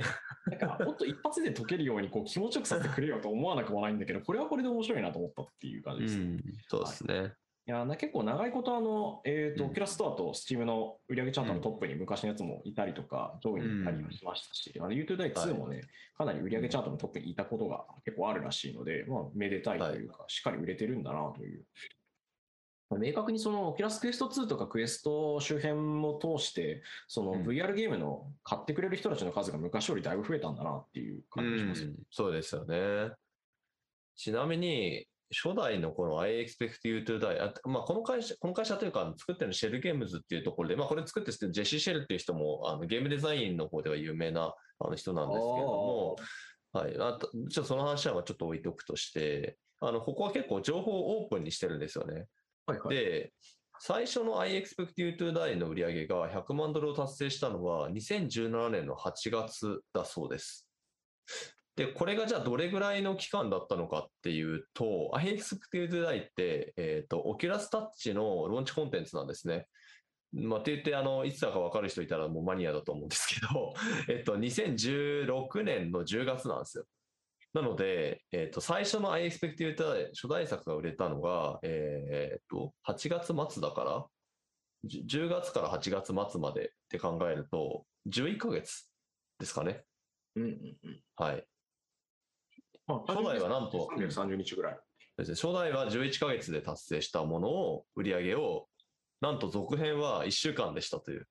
[0.50, 6.18] なんか本当一発で解けるようにこう気持ちよくさせてくれよと思わなくもないんだけど、これはこれで面白いなと思ったっていう感じです。
[6.18, 7.34] いそうですね。
[7.70, 9.70] やな結構長いことあの、えーとうん。
[9.70, 15.82] オキュラスストアと Steam の売上チャートのトップに昔のやつもいたりとか、上位にいたりもしましたし、あの you to die 2もね、
[16.16, 21.64] かなり売上チャートのトップにいたことが結構あるらしいので、まあ、めでたいというか、しっかり売れてるんだなという。
[22.88, 27.42] まあ明確にその Oculus Quest 2とか Quest 周辺も通して、そのうん。
[27.42, 31.84] VR ゲームの買ってくれる人たちの数が昔よりだいぶ増えたんだなっていうう感じがします。
[31.84, 33.12] ん、そうですよね。
[34.16, 46.16] ちなみに、初代のこの I expect you to die、あまあ、この会社、この会社というか、作ってるのシェルゲームズっていうところで、まあ、これ作ってるジェシー・シェルっていう人も、あのゲームデザインの方では有名なあの人なんですけれども、
[46.72, 52.26] はい、あとちょっとその話はちょっと置いとくとして、あのここは結構情報をオープンにしてるんですよね。
[52.66, 52.96] はいはい。
[52.96, 53.32] で、
[53.80, 60.66] 最初の I expect you to die の売り上げが100万ドルを達成したのは2017年の8月だそうです。
[61.78, 69.68] で、これがじゃあどれぐらいの期間だったのかっていうと、I expect you to die って、えっ、と、Oculus Touch のローンチコンテンツなんですね。
[70.32, 73.74] まあ、って言って、あの、いつだか分かる人いたらもうマニアだと思うんですけど、
[74.12, 76.84] えっと、2016年の10月なんですよ。
[77.54, 84.06] なので、えっと、最初の I Expect You to Die 初代作が売れたのが、えっと、8月末だから、
[84.82, 88.90] じゅ10月から8月末までって考えると、11ヶ月
[89.38, 89.84] ですかね。
[90.34, 91.46] うんうんうんはい。
[92.88, 94.78] まあ初代はなんと330日ぐらい。
[95.18, 98.66] ですね初代は11ヶ月で達成したものを、売り上げを、
[99.20, 101.26] なんと続編は1週間でしたという。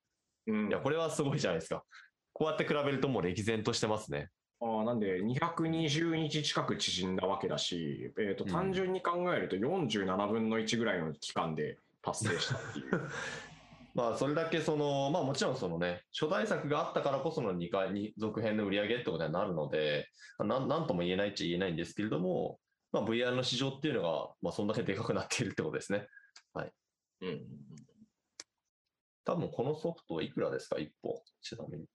[0.47, 1.83] うんいや、これはすごいじゃないですか。
[2.33, 4.29] こうやって比べるともう歴然としてますね。
[4.59, 13.09] ああなんで、220日近く縮んだわけだし、えーとうん単純に考えると47分の1ぐらいの期間で達成したっていう。
[13.97, 22.59] まあ、それだけその、まあもちろんそのね、初代作があったからこその2回に続編の売り上げってことになるので、なんなんとも言えないっちゃ言えないんですけれども、
[22.91, 26.07] まあ VR の市場っていうのが、まあそんだけでかくなっているってことですね。
[27.21, 27.41] うん
[29.25, 31.19] 多分このソフトいくらですか ?1 本。
[31.41, 31.85] ちなみに。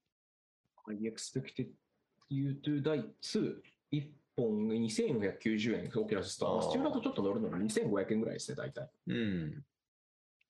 [0.85, 1.69] I expected
[2.29, 3.55] you to die 2、
[3.93, 6.57] 1本2490円、オキュラスストア。
[6.57, 8.89] あースチューだとちょっと乗るのが2500円ぐらいですね、大体。
[9.07, 9.63] うん。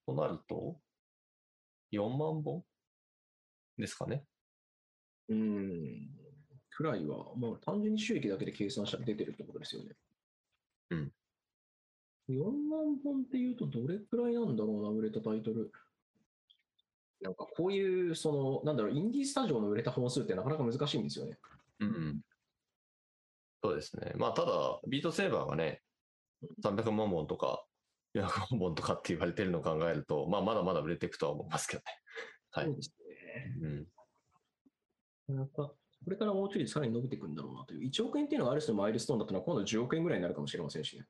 [0.04, 0.76] となると、
[1.98, 2.62] 4万本？
[3.78, 4.24] ですかね。
[5.28, 6.10] うん。
[6.70, 9.96] くらいは、まあ単純に収益だけで計算したら出てるってことですよね。
[10.90, 11.12] うん。
[12.28, 15.70] 4万本っていうとどれくらいなんだろうな、売れたタイトル。
[17.20, 21.38] なんかこういう、その、なんだろう、インディースタジオの売れた本数ってなかなか難しいんですよね。
[21.80, 22.20] うん。
[23.62, 24.12] そうですね。
[24.16, 25.82] まあ、ただ、ビートセーバーがね、
[26.62, 27.64] 300万本とか、
[28.14, 31.84] 400万本とかって言われてるのを考えると、まあ、まだまだ売れていくとは思いますけどね。
[32.50, 32.64] はい。
[32.66, 33.86] そうですね。
[35.28, 35.36] うん。
[35.36, 35.76] なんか、こ
[36.10, 37.88] れからもうちょいさらに伸びていくんだろうなという。
[37.88, 41.06] 1億円っていうのがある種のマイルストーンだったのは、今度10億円ぐらいになるかもしれませんしね。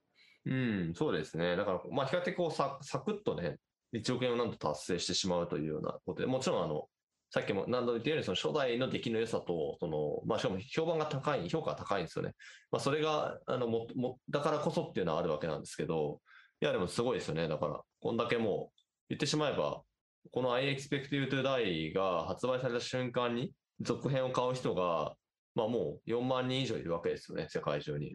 [0.47, 1.57] うん、そうですね。
[1.57, 3.59] だから、まあ、比較的こうサ、サクッとね、
[3.93, 6.89] 1億円をなんと達成してしまうというようなことで、もちろん、あの、
[7.31, 12.35] さっきも何度も言ったように、その初代の出来の良さと、その、まあ、しかも評判が高い、評価が高いんですよね。
[12.71, 16.34] まあ、それが、あの、も、も、だからこそっていうのはあるわけなんですけど、い
[16.67, 17.49] や、でもすごいですよね。
[17.49, 19.83] だから、こんだけもう、言ってしまえば、
[20.33, 25.15] この I expect you to die が発売された瞬間に、続編を買う人が、
[25.55, 28.13] まあもう4万人以上いるわけですよね、世界中に。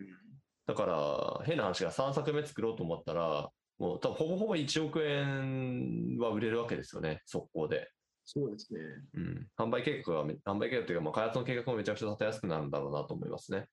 [0.66, 7.89] だから、変な話が3作目作ろうと思ったら、もう多分ほぼほぼ1億円は売れるわけですよね、速攻で。
[8.26, 8.80] そうですね。
[9.16, 9.47] うん。
[9.58, 13.66] 販売計画がめ、販売計画というか、まあ、開発の計画もめちゃくちゃ立てやすくなるんだろうなと思いますね。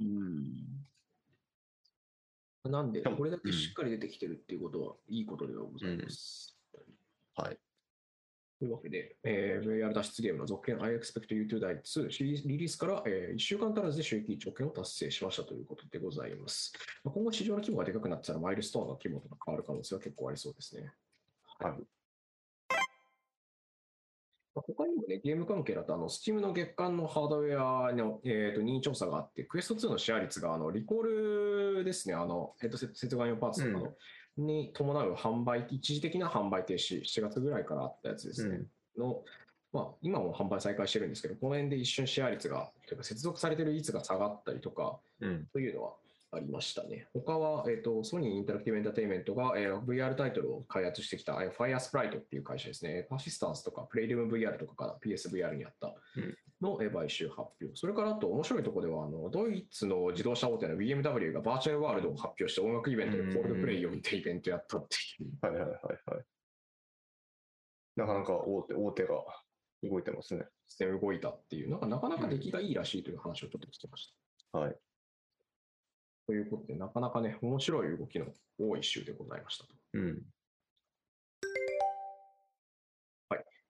[0.00, 0.86] うん。
[2.68, 6.56] なんで、これだけしっかり出てきてるっていうことは、いいことではございます。
[7.36, 7.58] はい。
[8.58, 16.72] というわけで、えー、VR 脱出ゲームの続編 I Expect You to Die 2シリリリースから、え1週間足らずで収益1億円を達成しましたということでございます。
[17.04, 20.92] まあ今後市場の規模がでかくなってたらマイルストーンの規模とか変わる可能性は結構ありそうですね。
[21.58, 21.95] はいまあ
[24.62, 33.94] 他にもね、ゲーム関係だと、あの、Steam の月間のハードウェアの、えー、と任意調査があって、クエスト2のシェア率が、あの、リコールですね、あの、ヘッドセット接眼用パーツとかの、
[34.38, 38.62] に伴う販売、一時的な販売停止、7月ぐらいからあったやつですね。
[38.96, 39.22] の、
[39.72, 45.46] まあ、今も販売再開してるんですけど、この辺で一瞬シェア率が、というか接続されてる率が下がったりとか、うん。
[45.52, 45.94] というのは
[46.32, 47.08] ありましたね。
[47.14, 53.06] 他は、えっ、と、ソニーインタラクティブエンターテインメントが、えー VR タイトルを開発してきた、えー Fire Sprite っていう会社ですね。
[53.08, 57.74] パシスタンスとか、プレイルーム VR とかから PSVR にあったうんの、えー買収発表。
[57.74, 65.30] それからあと面白いところでは、あの、ドイツの自動車大手の BMW がバーチャルワールドを発表して音楽イベントでコールドプレイを見てイベントやったっていう。
[65.40, 65.70] はいはいはい
[66.10, 66.24] はい。
[67.96, 69.14] なかなか大手、大手が
[69.84, 70.44] 動いてますね。
[71.00, 74.12] 動いたっていう、なんかなかなか出来がいいらしいという話をちょっと聞きまし
[74.52, 74.58] た。
[74.58, 74.76] はい。
[76.26, 78.26] ということで、なかなかね、面白い動きの
[78.58, 79.74] 多い週でございましたと。
[79.94, 80.22] うん。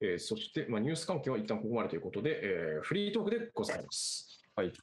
[0.00, 4.42] えーそして、まあ、ニュース関係は一旦ここまでということで、えーフリートークでございます。
[4.54, 4.72] はい。
[4.72, 4.80] と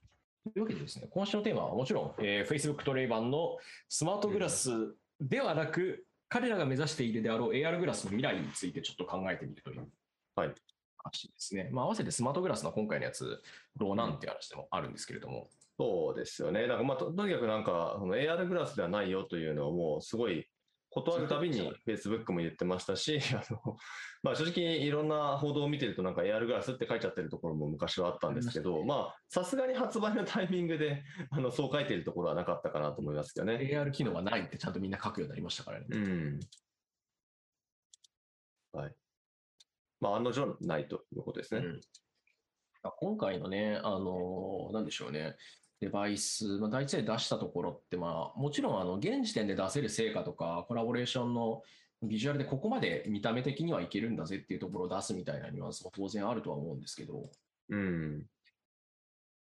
[0.55, 3.57] いうわけでですね、今週のテーマはもちろん、えー Facebook とレイバンの
[3.89, 4.71] スマートグラス
[5.19, 9.87] ではなく、彼らが目指しているであろう AR グラスの未来についてちょっと考えてみるという
[10.35, 10.53] はい
[10.97, 11.69] 話ですね。
[11.71, 13.41] まあ、合わせてスマートグラスの今回のやつ、
[13.75, 15.47] どうなんて話でもあるんですけれども、
[15.79, 16.63] そうですよね。
[16.63, 20.47] だからまあととにかくなんか、その AR グラスではないよというのをもうすごい
[20.91, 23.77] 断るたびに Facebook も言ってましたし、 あの
[24.21, 33.55] まあ正直いろんな報道を見てるとなんか AR グラスって書いちゃってるところも昔はあったんですけど、まあさすがに発売のタイミングで あのそう書いてるところはなかったかなと思いますけどね。
[33.55, 35.87] AR 機能はないってちゃんとみんな書くようになりましたからね。
[35.89, 36.39] うん。
[38.73, 38.95] はい。
[39.99, 41.65] まあ案の定ないということですね。
[41.65, 41.81] うん
[42.97, 45.37] 今回のね、あのなんでしょうね、
[45.83, 51.61] デバイス、まあ、第一で出したところって、まあ、もちろんあの現時点で出せる成果とか、コラボレーションの
[52.01, 57.23] ビジュアルでここまで見た目的にはいけるんだぜっていうところを出すみたいなニュアンスも当然あるとは思うんですけど、
[57.69, 58.23] うん。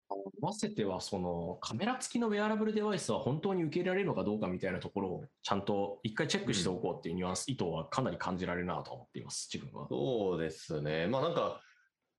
[0.09, 9.89] 合わせてはそのカメラ付きのウェアラブルデバイスは本当に受け入れられるのかどうかみたいなところをちゃんと一回チェックしておこうっていうニュアンス、意図はかなり感じられるなと思っています、自分は。
[9.89, 11.09] そうですね。
[11.09, 11.61] まあなんか、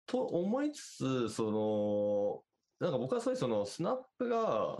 [0.06, 2.44] と思いつつ、その、
[2.80, 4.78] なんか僕はそういうそのスナップが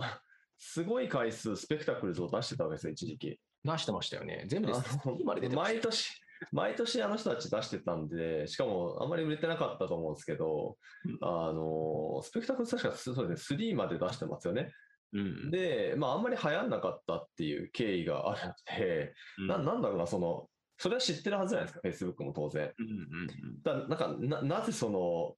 [0.58, 3.40] すごい回数スペクタクルズを出してたわけですよ、一時期。
[3.64, 4.44] 出してましたよね。
[4.46, 6.20] 全部であ3まで出てま毎年、
[6.52, 14.72] 毎年あの人たち出してたんで、しかもあんまり売れてなかったと思うんですけど、うんあの、スペクタクルズ確かそうですね、3まで出してますよね。
[15.12, 19.14] うんで、まああんまり流行んなかったっていう経緯があるので、
[19.46, 22.72] ななんだろうな、その、それは知ってるはずじゃないですか、Facebook も当然。
[22.78, 25.34] うんうんうんだなんかな、なぜその、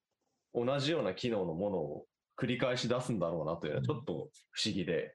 [0.52, 2.06] 同じような機能のものを
[2.40, 5.14] 繰り返し出すんだろうなというのはちょっと不思議で。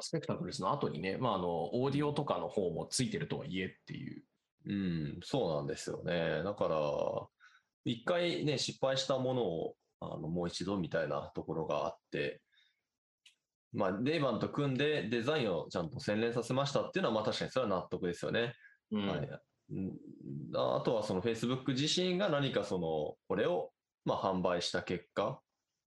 [0.00, 4.22] スペクタクルスの後にね、まあ、あの、オーディオとかの方もついてるとはいえっていう。
[4.66, 6.42] うん、そうなんですよね。
[6.44, 6.78] だから、
[7.84, 12.40] 一回ね、失敗したものを、あの、もう一度みたいなところがあって、
[13.72, 18.54] まあ、レイバンと組んでデザインをちゃんと洗練させましたっていうのは、まあ確かにそれは納得ですよね。
[18.92, 19.28] うんはい。
[20.54, 23.70] あとはその Facebook 自身が何かその、これを
[24.04, 25.40] まあ販売した結果、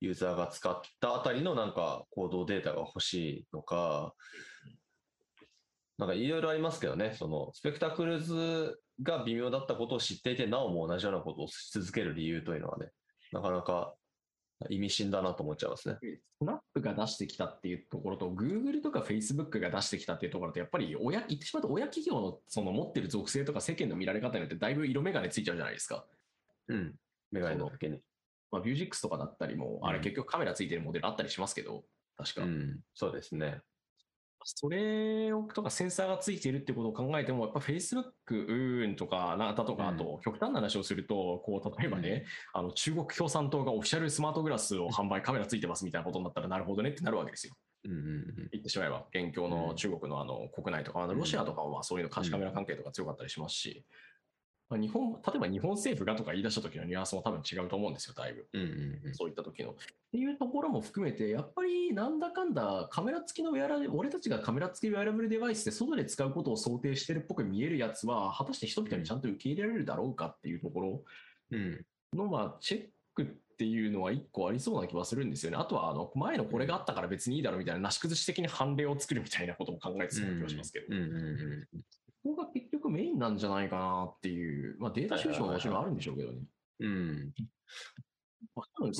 [0.00, 4.14] ユーザーが使ったあたりのなんか行動データが欲しいのか、
[5.98, 12.90] なんかいろいろありますけどね、そのスペクタクルズが微妙だったことを知っていて、なおも同じようなことをし続ける理由というのはね、
[13.32, 13.94] なかなか
[14.70, 15.96] 意味深だなと思っちゃいますね。
[16.40, 26.04] スナップが出してきたっていうところと、Google とか Facebook が出してきたっていうところと、やっぱり親、言ってしまうと親企業のその持ってる属性とか世間の見られ方によってだいぶ色眼鏡ついちゃうじゃないですか。
[26.68, 26.94] うん。
[27.30, 28.00] メガネの時に。
[28.50, 31.84] まあ、ビュージックスとかだったりも、あれうん結局カメラついてるモデルあったりしますけど、
[32.16, 32.42] 確か。
[32.42, 32.80] うん。
[32.94, 33.60] そうですね。
[34.44, 42.24] それをとかセンサーがついているってことを考えても、やっぱ Facebook とか、なたとか、あと極端な話をすると、こう、例えばね、
[42.54, 47.54] あの中国共産党がオフィシャルスマートグラスを販売、カメラついてますみたいなことになったら、なるほどねってなるわけですよ。
[47.84, 48.48] うんうんうん。
[48.52, 54.07] 言ってしまえば、現況の中国のあの国内とか、あのロシアとかはまあそういうの監視カメラ関係とか強かったりしますし、まあ、
[54.76, 58.46] 日本、例えば日本政府がとか言い出した時のニュアンスも多分違うと思うんですよ、だいぶ。
[58.52, 59.14] うんうんうん。
[59.14, 59.70] そういった時の。
[59.70, 59.74] っ
[60.12, 71.04] ていうところも含めて、やっぱりなんだかんだカメラ付きのウェアラブ俺たちがカメラ付きウェアラブルデバイスで外で使うことを想定してるっぽく見えるやつは、果たして人々にちゃんと受け入れられるだろうかっていうところ
[71.50, 71.86] うん。
[72.14, 75.56] の、まあ、チェックっていうのは一個ありそうな気はするんですよね。
[75.58, 86.38] あとは、あの、前のこれがあったから別にいいだろうみたいな、なし崩し的に判例を作るみたいなことも考えてそうな気がしますけど、うんうんうんここが結局メインなんじゃないかなっていう、まあ、データ収集ももちろんあるんでしょうけどね。
[86.80, 86.88] うん。
[86.88, 87.32] うん。
[88.54, 88.92] まあ、多分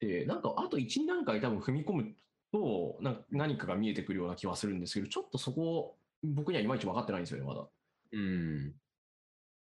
[0.00, 2.14] で、で、なんかあと1、2段階多分踏み込む
[2.52, 7.66] と、な何かが見えてくるような気はするんですけど、ちょっとそこ、僕にはいまいち分かってないんですよね、まだ。
[8.12, 8.74] うん。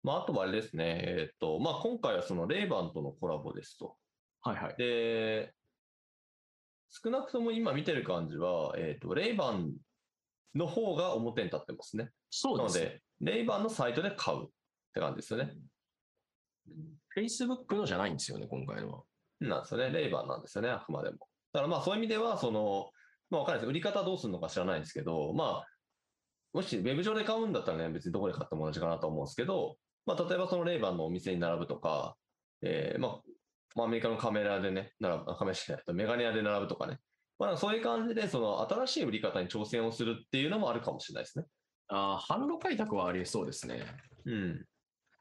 [0.03, 1.03] まあ、あとはあれですね。
[1.05, 3.95] えっと、まあ、今回はそのレイバンとのコラボですと。
[4.41, 4.75] はいはい。
[4.77, 5.53] で、
[6.89, 9.73] 少なくとも今見てる感じは、えっと、レイバン
[10.55, 12.09] の方が表に立ってますね。
[12.29, 12.85] そうですね。
[12.85, 14.47] なので、レイバンのサイトで買うっ
[14.93, 15.53] て感じですよね。
[17.15, 19.03] Facebook のじゃないんですよね、今回のは。
[19.39, 19.91] なんですよね。
[19.91, 21.17] レイバンなんですよね、あくまでも。
[21.53, 22.89] だからまあそういう意味では、その、
[23.29, 23.69] まあわかんないです。
[23.69, 25.67] 売り方どうするのか知らないんですけど、まあ、
[26.53, 32.15] もしウェブ上で買うんだったらね、別にどこで買っても同じかなと思うんですけど、まあ例えばそのレイバンのお店に並ぶとか、
[32.61, 33.21] えーまあ、
[33.75, 36.99] まあアメリカのカメラでね、並ぶ、あカメラじゃないメガネ屋で並ぶとかね。
[37.37, 41.45] まあそういう感じで、その新しい売り方に挑戦をするっていうのもあるかもしれないですね。
[41.87, 43.83] あー販路開拓はありそうですね。
[44.25, 44.65] うん。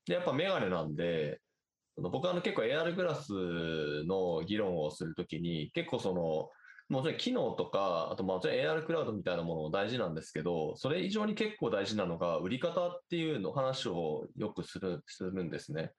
[0.07, 1.41] で、やっぱメガネなんで、
[1.97, 3.33] 僕はあの結構 AR グラス
[4.05, 6.51] の議論をするときに、結構その、
[6.89, 15.93] もちろん機能とか、あともちろん AR クラウドみたいなものも大事なんですけど、それ以上に結構大事なのが、売り方っていうの話をよくするするんですね。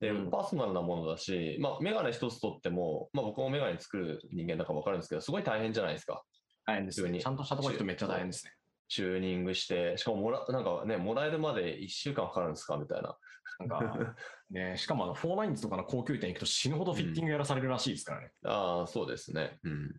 [0.00, 6.24] で、うんパーソナルなものだし、まあ、メガネ一つとっても、まあ、僕もメガネ作る人間だから分かるんですけど、すごい大変じゃないですか。
[6.66, 7.20] 大変ですね。
[7.20, 8.52] ちゃんとしたところ行くとめっちゃ大変ですね。
[8.88, 13.16] チューニングして、しかももら、なんかね、もらえるまで1週間かかるんですかみたいな。
[13.60, 14.16] なんか、
[14.50, 18.32] ね、しかもあの、フォーナインズとかの高級店行くと死ぬほどフィッティングやらされるらしいですからね。
[18.44, 19.58] ああ、そうですね。
[19.62, 19.94] うん。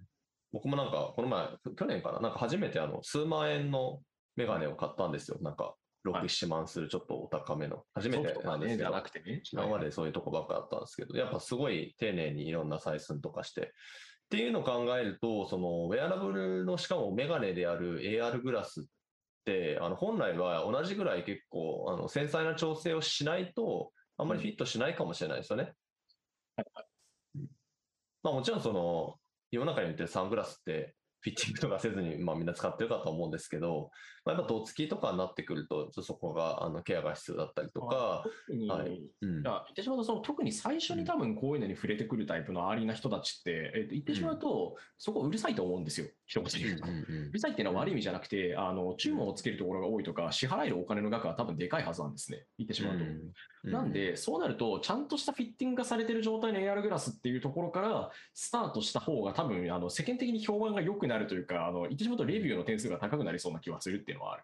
[0.52, 1.48] 僕もなんか、この前、
[1.78, 4.02] 去年かな、なんか初めてあの、数万円の
[4.36, 5.38] メガネを買ったんですよ。
[5.42, 5.76] なんか、
[6.06, 7.84] 6、はい7万するちょっとお高めの。
[7.94, 8.90] 初めてなんですけど。
[9.52, 13.62] 今までそういうとこばっかだったんですけど、やっぱすごい丁寧にいろんな採寸とかして。
[13.62, 13.68] っ
[14.32, 18.84] ていうのを考えると、そのウェアラブルのしかもメガネである AR グラスっ
[19.46, 25.74] て、あの本来は同じぐらい結構あの繊細な調整をしないと、あんまりフィットしないかもしれないですよね。
[26.58, 26.62] う
[27.40, 27.48] ん
[28.24, 29.16] まあもちろんその
[29.50, 33.92] 世の中に売ってるサングラスってフィッティングとかせずに、まあ、みんな使ってるかと思うんですけど、
[34.24, 39.02] まあ、やっぱ度付きとかになってくると、ちょっとそこがあのケアが必要だったりとか、特に、はい。
[39.22, 46.86] 言ってしまうとその特に最初に多分こういうのに触れてくるタイプの early な人たちって、えっと言ってしまうと、そこうるさいと思うんですよ一言で言うと。
[47.30, 53.04] うるさいっていうのは悪い意味じゃなくて、あの注文をつけるところが多いとか、支払えるお金の額は多分でかいはずなんですね、言ってしまうと。
[53.04, 64.44] うんなんで、そうなると、ちゃんとしたフィッティングがされてる状態の AR グラスっていうところからスタートした方が、多分あの世間的に評判が良くなるというか、あの言ってしまうと、レビューの点数が高くなりそうな気はするっていうのはある。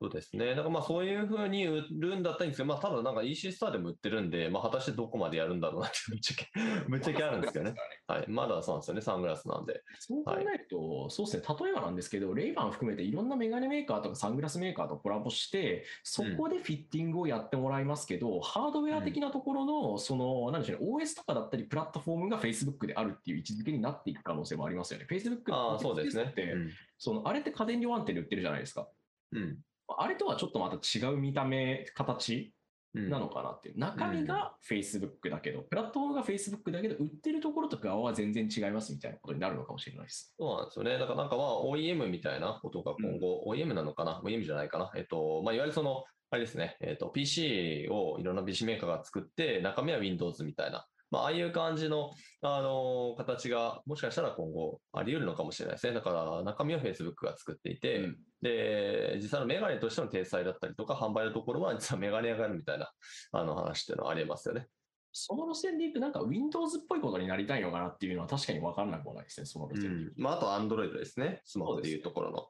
[0.00, 0.50] そうですね。
[0.50, 6.46] だからまあそういうふうに売るんだったらいいんですけど、まあただなんか EC スターでも売ってるんで、まあ果たしてどこまでやるんだろうなってぶっちゃけ、
[6.88, 7.74] ぶっちゃけあるんですけどね。
[8.06, 8.24] はい。
[8.28, 9.00] まだそうなんですよね。
[9.00, 9.82] サングラスなんで。
[9.98, 25.08] そう考えると、そうですね、例えばなんですけど、レイバン含めていろんなメガネメーカーとかサングラスメーカーとコラボして、そこでフィッティングをやってもらいますけど、ハードウェア的なところの、その、なんでしょうね、OS とかだったり、プラットフォームが Facebook であるっていう位置づけになっていく可能性もありますよね。
[25.10, 26.34] Facebook ああ、のそうですねっ。
[26.34, 28.88] て、うんその、あれって家電量販店で売ってるじゃないですか。
[29.32, 29.58] うん。
[29.96, 32.52] あれとはちょっとまた違う見た目、形？
[32.94, 33.78] うんなのかなっていう。
[33.78, 40.34] 中身が Facebook だけど、プラットフォームが Facebook だけど、売ってるところとかは全然違いますみたいなことになるのかもしれないです。
[40.38, 40.98] そうなんですよね。
[40.98, 44.90] だからなんかまあ OEM みたいなことが今後、OEM なのかな ?OEM じゃないかな？
[44.96, 52.10] えっと、まあいわゆるその、あれですね、えっと、PC をいろんな PC メーカーが作って、中身は Windows みたいな、まあああいう感じの、
[52.42, 55.94] あの形が、もしかしたら今後あり得るのかもしれないですね。
[55.94, 62.90] だから中身は Facebook が作っていて、うんで、実際のメガネとしての体裁だったりとか、販売のところは実はメガネ屋があるみたいな、
[63.32, 64.68] あの話っていうのはありえますよね。
[65.10, 70.14] その路線でいく、なんか Windows っぽいことになりたいのかなっていうのは確かに分からなくもないですね、その路線でいく。
[70.18, 71.40] まああと Android ですね。
[71.44, 72.46] スマホでいうところの。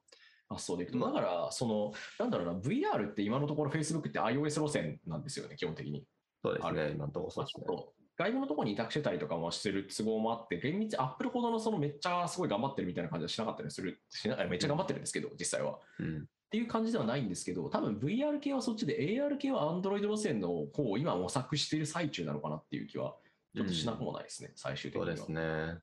[0.50, 0.98] 発想でいくと。
[0.98, 6.06] だから、その、なんだろうな、VR って今のところ Facebook って iOS 路線なんですよね、基本的に。
[6.42, 6.82] あそうですね。
[6.84, 7.97] る今のところそうまあですね。
[8.18, 15.74] 外部のところに委託してたりとかもする都合もあって、厳密、Apple ほどのそのめっちゃすごい頑張ってるみたいな感じはしなかったりする、しなめっちゃ頑張ってるんですけど、実際は。
[15.74, 16.26] っうん。
[16.50, 23.14] ていう感じではないんですけど、多分 VR 系はそっちで AR 系は Android 路線の方を今模索している最中なのかなっていう気は
[23.54, 25.06] ちょっとしなくもないですね、最終的には。
[25.08, 25.78] そうですね。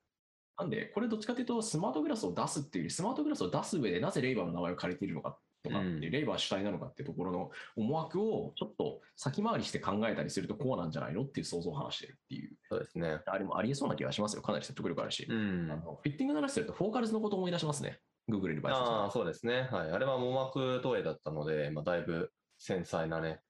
[0.57, 13.19] なんで、これどっちかというと、スマートグラスを出すっていうより、スマートグラスを出す上でなぜレイバーの名前を借りているのかとかってレイバー主体なのかっていうところの思惑をちょっと先回りして考えたりするとこうなんじゃないのっていう想像を話してるっていう、そうですね。
[13.25, 14.41] あれもありえそうな気がしますよ。
[14.41, 15.25] かなり説得力あるし。
[15.29, 15.75] うんあ。
[15.75, 17.99] のフィッティングの話すると、フォーカルズのことを思い出しますね。
[18.29, 19.67] Google リバイスああ、そうですね。
[19.71, 19.91] はい。
[19.91, 23.41] あれは網膜投影だったので、まあ、だいぶ繊細なね、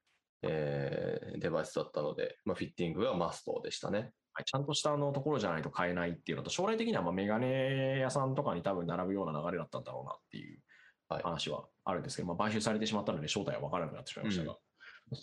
[0.42, 4.12] えーデバイスだったので、まあ、フィッティングがマストでしたね。
[4.34, 10.62] はい、ちゃんとしたあのところじゃないと買えないっていうのと、将来的にはまあメガネ屋さんとかに多分並ぶような流れだったんだろうなっていうはい
[11.10, 14.58] 話はあるんですけど、まあ、買収されてしまったので正体は分からなくなってしまいましたが、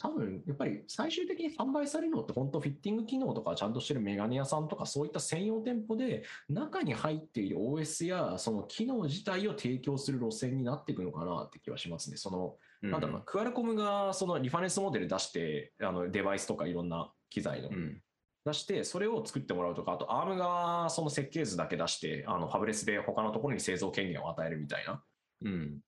[0.01, 12.17] 多分やっぱり最終的に販売されるのって本当フィッティング機能とかちゃんとしてるメガネ屋さんとかそういった専用店舗で中に入っている OS やその機能自体を提供する路線になっていくのかなって気はしますね。
[12.17, 18.01] そのなんだろうな、クアルコムがそのリファレンスモデル出して、あのデバイスとかいろんな機材の、うん。
[18.45, 25.05] 出して、それを作ってもらうとか、あと ARM がその設計図だけ出して、あのファブレスで他のところに製造権限を与えるみたいな、っ
[25.45, 25.81] うん。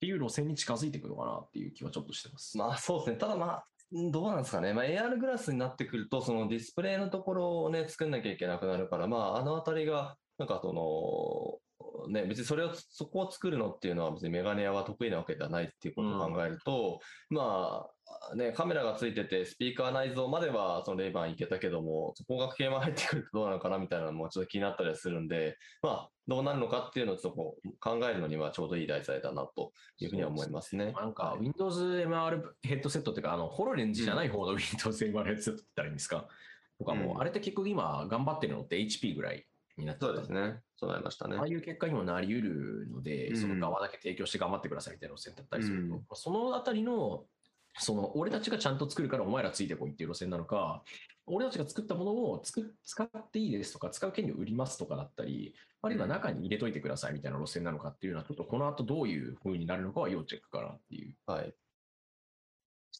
[0.00, 2.56] ていう路線に近づいていくのかなっていう気はちょっとしてます。
[2.56, 3.16] まあそうですね。
[3.16, 4.72] ただまあ、うんどうなんですかね。
[4.72, 11.58] まあ AR グラスになってくると、そのディスプレイのところをね、作んなきゃいけなくなるから、まああのあたりが、なんかその、
[12.08, 17.86] ね、別にそれを、そこを作るのっていうのは別にメガネ屋は得意なわけではないっていうことを考えると、ま
[18.30, 30.92] あ、ね、カメラがついてて、スピーカー内蔵まではそのレイバンいけたけども、そこが系も入ってくるとどうなのかなみたいなのもちょっと気になったりはするんで、まあ、どうなるのかっていうのをちょっとこう考えるのにはちょうどいい題材だなというふうには思いますね。
[30.92, 36.28] なんか、Windows MR ヘッドセットっていうか、あの、ホロレンズじゃない方の Windows MR ヘッドセットって言ったらいいんですか、
[36.78, 37.20] とかも、うん。
[37.20, 39.46] あれって結局今頑張ってるのって HP ぐらい
[39.76, 40.60] になってそうですね。
[40.78, 41.46] そうなりましたねああ。
[41.48, 47.24] いう結果にもなり得るので、うんその側だけ提供して頑張ってくださいみたいな路線だったりすると、うんそのあたりの、
[47.80, 50.84] その俺たちがちゃんと作るからお前らついてこいっていう路線なのか、
[51.26, 55.52] 俺たちが作ったものをつく使っていいですとか、使う権利を売りますとかだったり、
[55.82, 61.52] あるいは中に入れといてくださいみたいな路線なのかっていうのは、ちょっとこの後どういう風になるのかは要チェックかなっていうはい。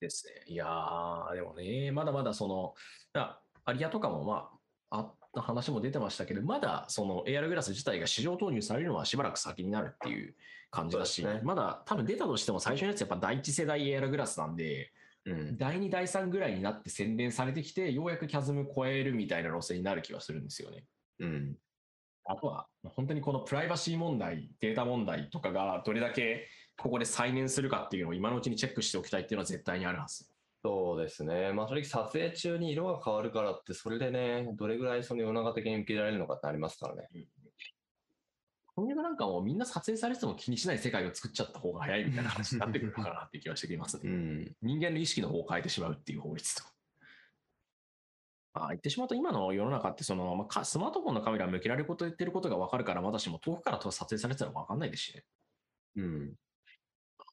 [0.00, 0.52] ですね。
[0.52, 2.74] いやー、でもね、まだまだその、
[3.14, 4.50] あアリアとかもま
[4.90, 10.34] あ、あった話も出てましたけど、まだその AR グラス自体が市場投入されるのはしばらく先になるっていう
[10.70, 14.90] 感じだし、ねまだ多分出たとしても最初のやつやっぱ第一世代 AR グラスなんで、
[15.26, 15.58] うん。
[15.58, 20.84] 第2、第3ぐらいになって洗練されてきて、ようやくキャズム超えるみたいな路線になる気はするんですよね。
[21.20, 21.56] うん。
[22.24, 30.26] あとは、本当にこのプライバシー問題、データ問題とかがどれだけここで再燃するかっていうのを今のうちにチェックしておきたいっていうのは絶対にあるはず。
[30.68, 31.54] そうですね。
[31.54, 37.08] まあ正直撮影中に色が変わるからって、それでね、どれぐらいその世の中的に受け入れられるのかってありますからね。
[38.66, 44.02] これがなんかもうみんな撮影されてても気にしない世界を作っちゃった方が早いみたいな話になってくるのかなっていう気はしてきますね。
[44.04, 44.56] うん。
[44.60, 46.62] 人間の意識の方を変えてしまうっていう法律と。
[48.52, 55.24] ああ言ってしまうと今の世の中ってその、まあか、スマートフォンのカメラ向けられること言ってることが分かるからまだしも遠くから撮影されてたら分かんないですしね。
[55.96, 56.34] うん。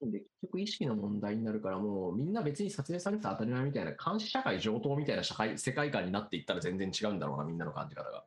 [0.02, 8.24] で結局意識の問題になるからもうみんな別に撮影されてた当たり前みたいな監視社会上等みたいな社会世界観になっていったら全然違うんだろうなみんなの感じ方が。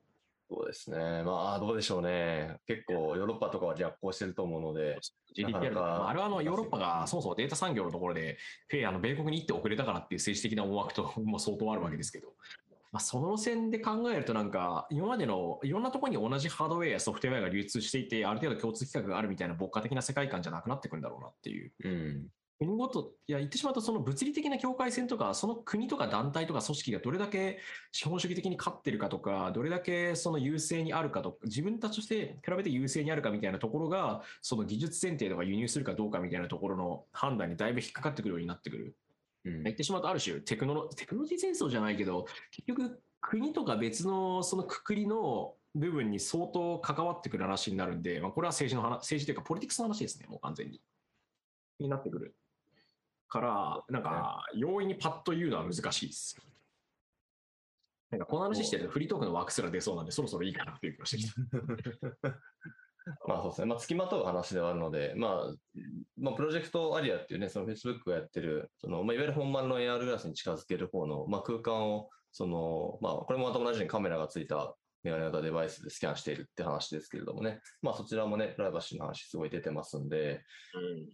[0.50, 1.22] そうですね。
[1.24, 2.56] まあどうでしょうね。
[2.66, 4.98] 結構ヨーロッパとかは逆行してると思うので、
[5.36, 8.38] GDPR なかまああれはあのヨーロッパがそもそもデータ産業のところで、
[8.68, 12.28] フェイあの米国に行って遅れたからっていう政治的な思惑とも相当あるわけですけど、
[12.90, 22.26] まあ、その線で考えるとなんか今までのいろんなところに同じハードウェアやソフトウェアが流通していてある程度共通規格があるみたいな牧歌的な世界観じゃなくなってくるんだろうなっていううん。
[22.58, 27.60] 国ごと、いや、言ってしまうと、その物理的な境界線とか、その国とか団体とか組織がどれだけ
[27.92, 38.96] 資本主義的に勝ってるかとか、どれだけその優勢にあるかとか、自分たちとして比べて優勢にあるかみたいなところが、その技術選定とか輸入するかどうかみたいなところの判断にだいぶ引っかかってくるようになってくる。
[39.44, 50.80] うん言ってしまうと、ある種テクノロ、テクノロジー戦争じゃないけど、結局、国とか別のそのくくりの部分に相当関わってくる話になるんで、まあ、これは政治の話、政治というか、ポリティクスの話ですね、もう完全に。
[51.78, 52.34] になってくる。
[53.28, 56.36] から、なんか、容易にパッと言うのは難しいです。
[58.10, 61.34] なんか、この話してるとフリートークの枠すら出そうなんで、そろそろいいかなっていう気がしてきた。
[63.26, 63.66] まあそうですね。
[63.66, 65.54] まあ、付きまとう話ではあるので、まあ、
[66.16, 80.42] まあ、プロジェクトアリアっていうね、その Facebook がやってる、その、まあ、いわゆる本番の AR グラスに近づける方の、まあ、空間を、その、まあ、これもまた同じようにカメラがついたメガネ型デバイスでスキャンしているって話ですけれどもね、まあ、そちらもね、プライバシーの話すごい出てますんで、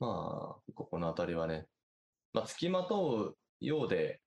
[0.01, 1.67] まあ、ここのあたりはね、
[2.33, 4.21] まあ、付きまとうようで、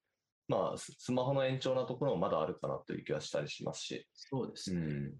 [0.47, 4.79] まあ、ススマホの延長なところもまだあるかなという気はしたりしますし、そうですね。
[4.79, 5.13] うん。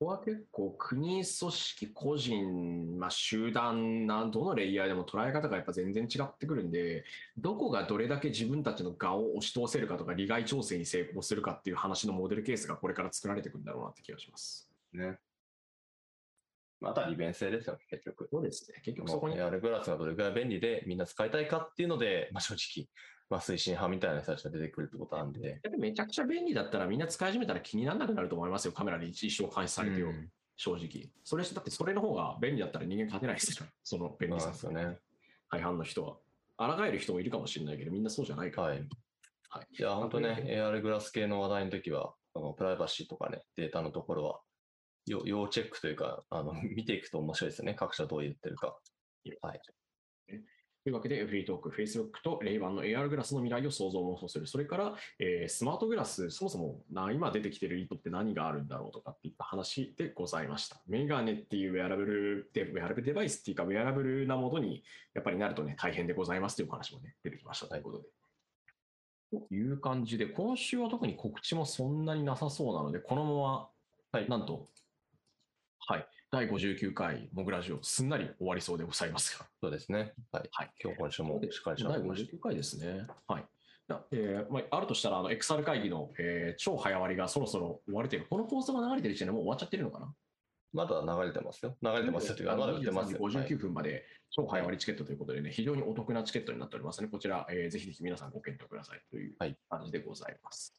[0.00, 7.04] ここは結構国、組織、個人、まあ、集団な、どのレイヤーでも捉え方がやっぱ全然違ってくるんで、
[7.36, 14.70] どこがどれだけ自分たちの側を押し通せるかとか、利害調整に成功するかっていう話のモデルケースがこれから作られていくんだろうなって気がします。
[14.94, 15.18] ね。
[16.80, 18.26] また利便性ですよ、結局。
[18.32, 18.80] そうですね。
[18.82, 19.42] 結局そそここにに。
[19.42, 22.88] AR グラスがどれくらい便利でみんな使いたいかっていうので、まあ、正直、
[23.30, 25.48] まあ、推進派みたいな人たちが出てくるってことなんで。
[25.48, 28.72] やっぱりめちゃくちゃ便利だったらみんな使い始めたら気にならなくなると思いますよ。
[28.72, 31.08] カメラで一生監視されてよ、うん正直。
[31.24, 33.66] それだってそれの方が便利だったら人間勝てないですよ。
[33.82, 34.98] その便利さですよね。
[35.50, 36.18] 大半の人は。
[36.58, 38.68] 抗える人もいるかもしれないけど、みんなそうじゃないから。
[38.68, 38.78] はい。
[39.48, 44.40] はいいや、本当ね、AR グラス系の話題の時は、あのプライバシーとかね、データのところは、
[45.06, 47.74] 要要チェックというか、あの見ていくと面白いですよね。
[47.74, 48.78] 各社どう言ってるか。
[49.40, 49.60] はい。
[50.90, 54.48] というわけで、フリートーク、Facebook とレイバンの AR グラスの未来を想像妄想する。
[54.48, 60.80] それから、えースマートグラス、そもそもな今出てきてる意図って何があるんだろうとかっていった話でございました。
[60.88, 64.82] メガネっていうウェアラブルで、ウェアラブルデバイスっていうか、ウェアラブルなものに
[65.14, 68.08] やっぱりなるとね、大変でございますというお話もね、出てきましたということで。
[69.48, 73.68] という感じで、今週は特に告知もそんなになさそうなので、このまま、
[74.12, 74.66] はいなんと、
[75.86, 79.46] はい、第59回モグラジオ、すんなり終わりそうでございますが。
[79.60, 80.12] そうですね。
[80.30, 80.48] はい。
[80.52, 82.32] はい今日今週もしっかりしゃべ第りました。
[82.36, 83.06] 59回ですね。
[83.26, 83.44] はい。
[83.88, 88.26] なえーまあ、あるとしたら、あの、XR 会議の、えー超早割りがそろそろ終われてる。
[88.30, 90.14] この放送が流れてる時点でもう終わっちゃってるのかな？
[90.72, 91.76] まだ流れてますよ。
[91.82, 93.18] 流れてますよというか、まだ売ってますよ。
[93.18, 97.08] 23時はい59分まで超早割りチケットということでね、非常にお得なチケットになっておりますね。
[97.08, 100.76] こちら、えーぜひぜひ皆さんご検討くださいというはい感じでございます。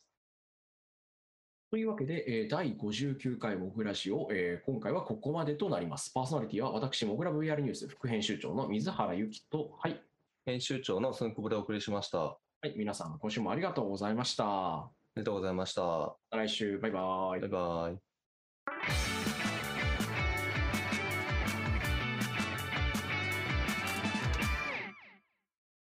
[1.72, 6.12] というわけで、えー第59回モグラジオ、えー今回はここまでとなります。
[6.14, 10.02] パーソナリティは私、モグラ VR ニュース副編集長の水原由紀と、はい、
[10.46, 12.20] 編集長の寸久保でお送りしました。
[12.20, 14.44] あはい、皆さん今週もありがとうございました。
[14.44, 15.82] まりがとうございました。
[16.30, 17.00] た来週、バイバ
[17.38, 17.50] イバイ。
[17.50, 17.92] バ
[19.38, 19.41] イ。